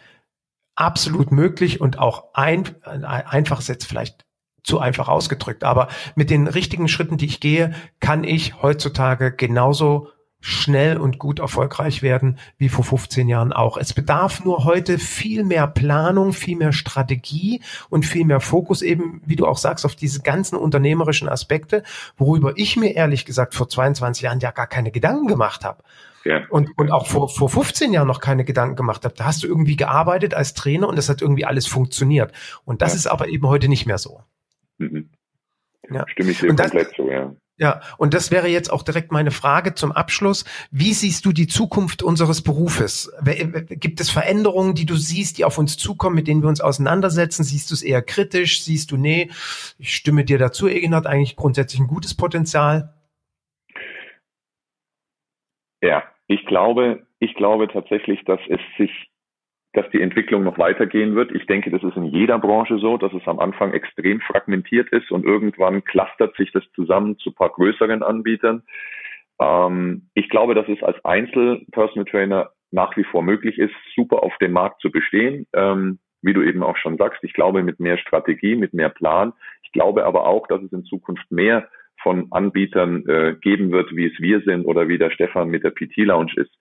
[0.75, 4.24] absolut möglich und auch ein, einfach ist jetzt vielleicht
[4.65, 5.63] zu einfach ausgedrückt.
[5.63, 10.09] Aber mit den richtigen Schritten, die ich gehe, kann ich heutzutage genauso
[10.45, 13.77] schnell und gut erfolgreich werden wie vor 15 Jahren auch.
[13.77, 19.23] Es bedarf nur heute viel mehr Planung, viel mehr Strategie und viel mehr Fokus eben,
[19.25, 21.81] wie du auch sagst, auf diese ganzen unternehmerischen Aspekte,
[22.15, 25.81] worüber ich mir ehrlich gesagt vor 22 Jahren ja gar keine Gedanken gemacht habe.
[26.25, 26.41] Ja.
[26.49, 29.15] Und, und auch vor, vor 15 Jahren noch keine Gedanken gemacht habe.
[29.15, 32.31] Da hast du irgendwie gearbeitet als Trainer und das hat irgendwie alles funktioniert.
[32.65, 32.97] Und das ja.
[32.97, 34.21] ist aber eben heute nicht mehr so.
[34.77, 35.09] Mhm.
[35.89, 36.05] Ja.
[36.07, 37.35] Stimme ich dir das, komplett zu, ja.
[37.57, 40.43] Ja, und das wäre jetzt auch direkt meine Frage zum Abschluss.
[40.71, 43.13] Wie siehst du die Zukunft unseres Berufes?
[43.69, 47.43] Gibt es Veränderungen, die du siehst, die auf uns zukommen, mit denen wir uns auseinandersetzen?
[47.45, 48.61] Siehst du es eher kritisch?
[48.61, 49.29] Siehst du, nee,
[49.77, 52.93] ich stimme dir dazu, Egin hat eigentlich grundsätzlich ein gutes Potenzial?
[55.81, 58.91] Ja, ich glaube, ich glaube tatsächlich, dass es sich
[59.75, 61.33] dass die Entwicklung noch weitergehen wird.
[61.33, 65.11] Ich denke, das ist in jeder Branche so, dass es am Anfang extrem fragmentiert ist
[65.11, 68.63] und irgendwann clustert sich das zusammen zu paar größeren Anbietern.
[69.39, 74.37] Ähm, ich glaube, dass es als Einzel-Personal Trainer nach wie vor möglich ist, super auf
[74.39, 75.45] dem Markt zu bestehen.
[75.53, 79.33] Ähm, wie du eben auch schon sagst, ich glaube mit mehr Strategie, mit mehr Plan.
[79.63, 81.67] Ich glaube aber auch, dass es in Zukunft mehr
[82.01, 85.71] von Anbietern äh, geben wird, wie es wir sind oder wie der Stefan mit der
[85.71, 86.51] PT Lounge ist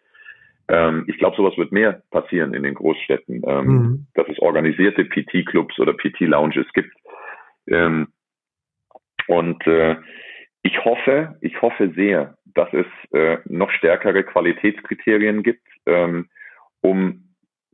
[0.69, 4.07] ähm, ich glaube, sowas wird mehr passieren in den Großstädten, ähm, mhm.
[4.15, 6.95] dass es organisierte PT-Clubs oder PT-Lounges gibt.
[7.67, 8.09] Ähm,
[9.27, 9.97] und äh,
[10.63, 16.29] ich hoffe, ich hoffe sehr, dass es äh, noch stärkere Qualitätskriterien gibt, ähm,
[16.81, 17.25] um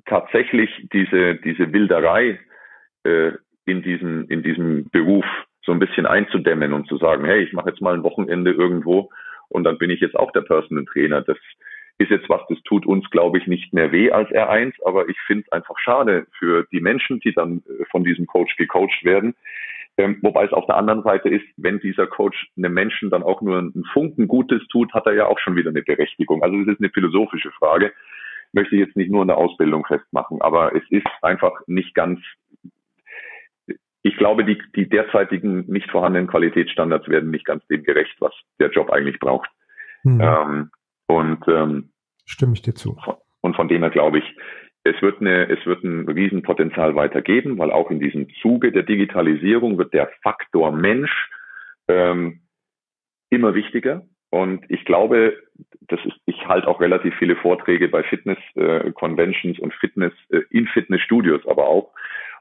[0.06, 2.40] tatsächlich diese, diese Wilderei
[3.04, 3.32] äh,
[3.66, 5.24] in diesem, in diesem Beruf
[5.62, 9.10] so ein bisschen einzudämmen und zu sagen, hey, ich mache jetzt mal ein Wochenende irgendwo
[9.48, 11.20] und dann bin ich jetzt auch der Personal Trainer.
[11.22, 11.36] Das
[12.00, 15.20] ist jetzt was, das tut uns, glaube ich, nicht mehr weh als R1, aber ich
[15.26, 19.34] finde es einfach schade für die Menschen, die dann äh, von diesem Coach gecoacht werden.
[19.98, 23.42] Ähm, wobei es auf der anderen Seite ist, wenn dieser Coach einem Menschen dann auch
[23.42, 26.42] nur einen Funken Gutes tut, hat er ja auch schon wieder eine Berechtigung.
[26.42, 27.92] Also es ist eine philosophische Frage.
[28.52, 32.18] Möchte ich jetzt nicht nur in der Ausbildung festmachen, aber es ist einfach nicht ganz
[34.02, 38.70] ich glaube, die, die derzeitigen nicht vorhandenen Qualitätsstandards werden nicht ganz dem gerecht, was der
[38.70, 39.50] Job eigentlich braucht.
[40.04, 40.20] Mhm.
[40.22, 40.70] Ähm,
[41.16, 41.90] und ähm,
[42.24, 42.96] stimme ich dir zu.
[43.40, 44.36] Und von dem her glaube ich,
[44.84, 49.78] es wird eine, es wird ein Riesenpotenzial weitergeben, weil auch in diesem Zuge der Digitalisierung
[49.78, 51.30] wird der Faktor Mensch
[51.88, 52.40] ähm,
[53.28, 54.06] immer wichtiger.
[54.30, 55.36] Und ich glaube,
[55.88, 60.42] das ist, ich halte auch relativ viele Vorträge bei Fitness äh, Conventions und Fitness äh,
[60.50, 61.92] in Fitnessstudios, aber auch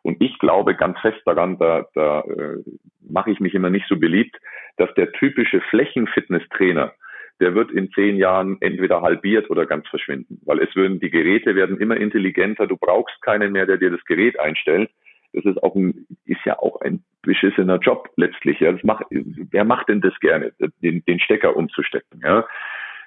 [0.01, 2.63] und ich glaube ganz fest daran, da, da äh,
[3.01, 4.37] mache ich mich immer nicht so beliebt,
[4.77, 6.93] dass der typische Flächenfitnesstrainer,
[7.39, 11.55] der wird in zehn Jahren entweder halbiert oder ganz verschwinden, weil es würden die Geräte
[11.55, 12.67] werden immer intelligenter.
[12.67, 14.89] Du brauchst keinen mehr, der dir das Gerät einstellt.
[15.33, 18.59] Das ist auch ein, ist ja auch ein beschissener Job letztlich.
[18.59, 22.21] Ja, das macht, wer macht denn das gerne, den, den Stecker umzustecken?
[22.23, 22.47] Ja,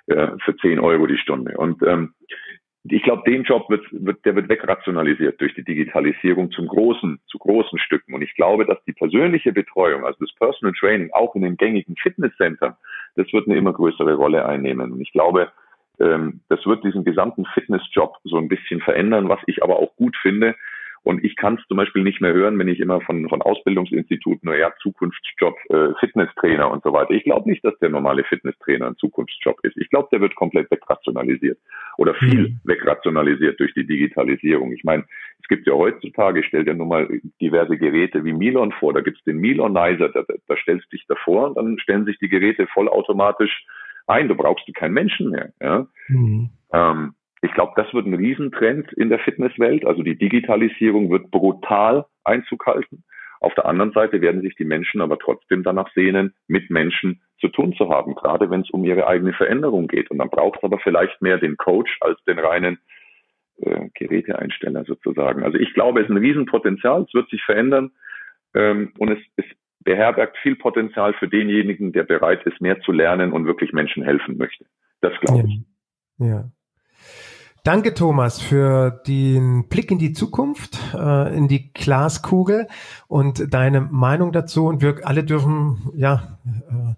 [0.07, 1.57] äh, für zehn Euro die Stunde.
[1.57, 2.15] Und ähm,
[2.85, 7.39] ich glaube, den Job wird, wird, der wird wegrationalisiert durch die Digitalisierung zum großen, zu
[7.39, 8.15] großen Stücken.
[8.15, 11.95] Und ich glaube, dass die persönliche Betreuung, also das Personal Training, auch in den gängigen
[11.97, 12.75] Fitnesscentern,
[13.17, 14.93] das wird eine immer größere Rolle einnehmen.
[14.93, 15.51] Und ich glaube,
[16.01, 20.17] ähm, das wird diesen gesamten Fitnessjob so ein bisschen verändern, was ich aber auch gut
[20.21, 20.55] finde,
[21.05, 24.49] und ich kann es zum Beispiel nicht mehr hören, wenn ich immer von, von Ausbildungsinstituten,
[24.49, 27.11] naja, Zukunftsjob, äh, Fitnesstrainer und so weiter.
[27.11, 29.77] Ich glaube nicht, dass der normale Fitnesstrainer ein Zukunftsjob ist.
[29.77, 31.59] Ich glaube, der wird komplett wegrationalisiert
[31.99, 32.61] oder viel mhm.
[32.65, 34.73] wegrationalisiert durch die Digitalisierung.
[34.73, 35.05] Ich meine,
[35.43, 37.09] es gibt ja heutzutage, stell dir nur mal
[37.41, 41.49] diverse Geräte wie Milon vor, da gibt's den Milonizer, da, da stellst du dich davor
[41.49, 43.67] und dann stellen sich die Geräte vollautomatisch
[44.07, 44.29] ein.
[44.29, 45.53] Du brauchst du keinen Menschen mehr.
[45.61, 45.87] Ja?
[46.09, 46.51] Mhm.
[46.73, 49.85] Ähm, ich glaube, das wird ein Riesentrend in der Fitnesswelt.
[49.85, 53.03] Also die Digitalisierung wird brutal Einzug halten.
[53.41, 57.49] Auf der anderen Seite werden sich die Menschen aber trotzdem danach sehnen, mit Menschen zu
[57.49, 60.09] tun zu haben, gerade wenn es um ihre eigene Veränderung geht.
[60.13, 62.79] Und dann braucht es aber vielleicht mehr den Coach als den reinen
[63.59, 65.43] äh, Geräteeinsteller sozusagen.
[65.43, 67.93] Also ich glaube, es ist ein Riesenpotenzial, es wird sich verändern
[68.55, 69.45] ähm, und es, es
[69.81, 74.37] beherbergt viel Potenzial für denjenigen, der bereit ist, mehr zu lernen und wirklich Menschen helfen
[74.37, 74.65] möchte.
[75.01, 75.61] Das glaube ich.
[76.19, 76.51] Ja.
[77.65, 82.67] Danke, Thomas, für den Blick in die Zukunft, äh, in die Glaskugel
[83.07, 84.67] und deine Meinung dazu.
[84.67, 86.95] Und wir alle dürfen, ja, äh,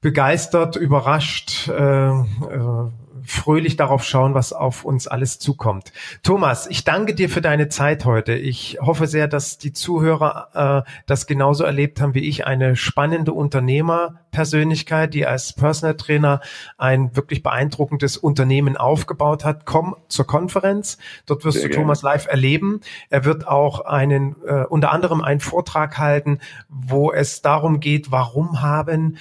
[0.00, 2.90] begeistert, überrascht, äh, äh,
[3.24, 5.92] fröhlich darauf schauen, was auf uns alles zukommt.
[6.22, 8.34] Thomas, ich danke dir für deine Zeit heute.
[8.34, 12.46] Ich hoffe sehr, dass die Zuhörer äh, das genauso erlebt haben wie ich.
[12.46, 16.40] Eine spannende Unternehmerpersönlichkeit, die als Personal Trainer
[16.76, 19.66] ein wirklich beeindruckendes Unternehmen aufgebaut hat.
[19.66, 20.98] Komm zur Konferenz.
[21.26, 21.84] Dort wirst sehr du gerne.
[21.84, 22.80] Thomas live erleben.
[23.10, 26.38] Er wird auch einen, äh, unter anderem einen Vortrag halten,
[26.68, 29.16] wo es darum geht, warum haben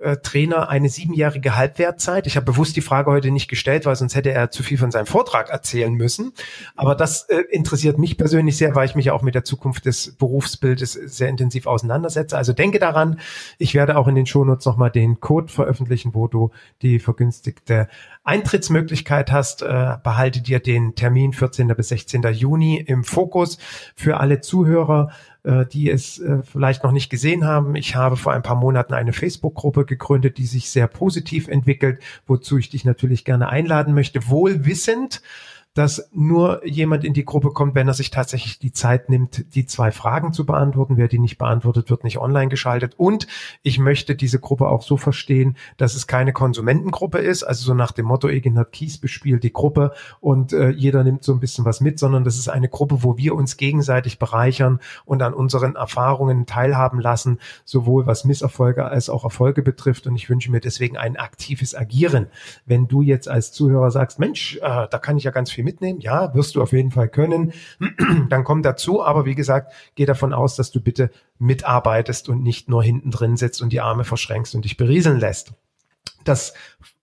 [0.00, 2.26] äh, Trainer eine siebenjährige Halbwertzeit.
[2.26, 4.90] Ich habe bewusst die Frage heute nicht gestellt, weil sonst hätte er zu viel von
[4.90, 6.32] seinem Vortrag erzählen müssen.
[6.74, 10.16] Aber das äh, interessiert mich persönlich sehr, weil ich mich auch mit der Zukunft des
[10.16, 12.36] Berufsbildes sehr intensiv auseinandersetze.
[12.36, 13.20] Also denke daran,
[13.58, 16.50] ich werde auch in den Shownotes nochmal den Code veröffentlichen, wo du
[16.82, 17.88] die vergünstigte
[18.24, 19.62] Eintrittsmöglichkeit hast.
[19.62, 21.68] Äh, behalte dir den Termin 14.
[21.68, 22.22] bis 16.
[22.32, 23.58] Juni im Fokus
[23.94, 25.10] für alle Zuhörer
[25.42, 27.74] äh, die es äh, vielleicht noch nicht gesehen haben.
[27.76, 32.58] Ich habe vor ein paar Monaten eine Facebook-Gruppe gegründet, die sich sehr positiv entwickelt, wozu
[32.58, 35.22] ich dich natürlich gerne einladen möchte, wohl wissend,
[35.74, 39.66] dass nur jemand in die Gruppe kommt, wenn er sich tatsächlich die Zeit nimmt, die
[39.66, 40.96] zwei Fragen zu beantworten.
[40.96, 42.94] Wer die nicht beantwortet, wird nicht online geschaltet.
[42.96, 43.28] Und
[43.62, 47.92] ich möchte diese Gruppe auch so verstehen, dass es keine Konsumentengruppe ist, also so nach
[47.92, 51.80] dem Motto, Egenhard Kies bespielt die Gruppe und äh, jeder nimmt so ein bisschen was
[51.80, 56.46] mit, sondern das ist eine Gruppe, wo wir uns gegenseitig bereichern und an unseren Erfahrungen
[56.46, 60.06] teilhaben lassen, sowohl was Misserfolge als auch Erfolge betrifft.
[60.08, 62.26] Und ich wünsche mir deswegen ein aktives Agieren.
[62.66, 65.64] Wenn du jetzt als Zuhörer sagst, Mensch, äh, da kann ich ja ganz viel viel
[65.64, 66.00] mitnehmen?
[66.00, 67.52] Ja, wirst du auf jeden Fall können.
[68.28, 69.02] Dann komm dazu.
[69.02, 73.36] Aber wie gesagt, geh davon aus, dass du bitte mitarbeitest und nicht nur hinten drin
[73.36, 75.52] sitzt und die Arme verschränkst und dich berieseln lässt.
[76.24, 76.54] Das,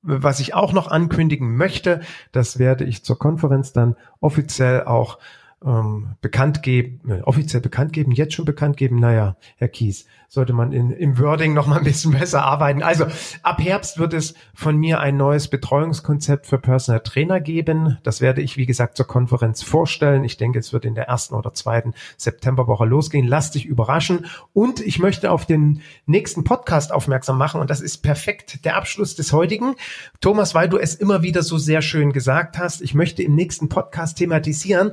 [0.02, 2.02] was ich auch noch ankündigen möchte,
[2.32, 5.18] das werde ich zur Konferenz dann offiziell auch
[5.66, 9.00] ähm, bekannt geben, äh, offiziell bekannt geben, jetzt schon bekannt geben.
[9.00, 12.84] Naja, Herr Kies, sollte man in, im Wording noch mal ein bisschen besser arbeiten.
[12.84, 13.08] Also
[13.42, 17.98] ab Herbst wird es von mir ein neues Betreuungskonzept für Personal Trainer geben.
[18.04, 20.24] Das werde ich, wie gesagt, zur Konferenz vorstellen.
[20.24, 23.26] Ich denke, es wird in der ersten oder zweiten Septemberwoche losgehen.
[23.26, 24.28] Lass dich überraschen.
[24.54, 27.62] Und ich möchte auf den nächsten Podcast aufmerksam machen.
[27.62, 29.76] Und das ist perfekt der Abschluss des heutigen.
[30.22, 33.70] Thomas, weil du es immer wieder so sehr schön gesagt hast, ich möchte im nächsten
[33.70, 34.92] Podcast thematisieren,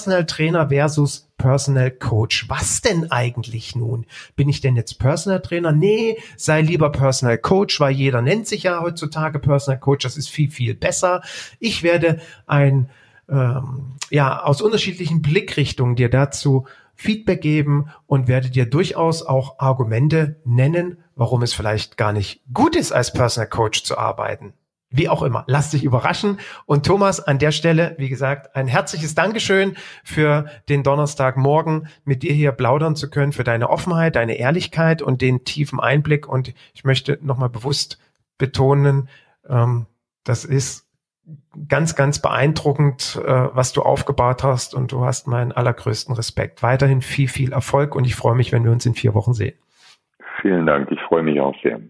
[0.00, 2.48] Personal Trainer versus Personal Coach.
[2.48, 4.06] Was denn eigentlich nun?
[4.34, 5.72] Bin ich denn jetzt Personal Trainer?
[5.72, 10.04] Nee, sei lieber Personal Coach, weil jeder nennt sich ja heutzutage Personal Coach.
[10.04, 11.20] Das ist viel, viel besser.
[11.58, 12.88] Ich werde ein,
[13.28, 20.36] ähm, ja, aus unterschiedlichen Blickrichtungen dir dazu Feedback geben und werde dir durchaus auch Argumente
[20.46, 24.54] nennen, warum es vielleicht gar nicht gut ist, als Personal Coach zu arbeiten.
[24.92, 26.38] Wie auch immer, lass dich überraschen.
[26.66, 32.32] Und Thomas, an der Stelle, wie gesagt, ein herzliches Dankeschön für den Donnerstagmorgen mit dir
[32.32, 36.28] hier plaudern zu können, für deine Offenheit, deine Ehrlichkeit und den tiefen Einblick.
[36.28, 37.98] Und ich möchte nochmal bewusst
[38.36, 39.08] betonen,
[39.48, 39.86] ähm,
[40.24, 40.88] das ist
[41.68, 44.74] ganz, ganz beeindruckend, äh, was du aufgebaut hast.
[44.74, 46.64] Und du hast meinen allergrößten Respekt.
[46.64, 49.56] Weiterhin viel, viel Erfolg und ich freue mich, wenn wir uns in vier Wochen sehen.
[50.42, 50.90] Vielen Dank.
[50.90, 51.80] Ich freue mich auch sehr.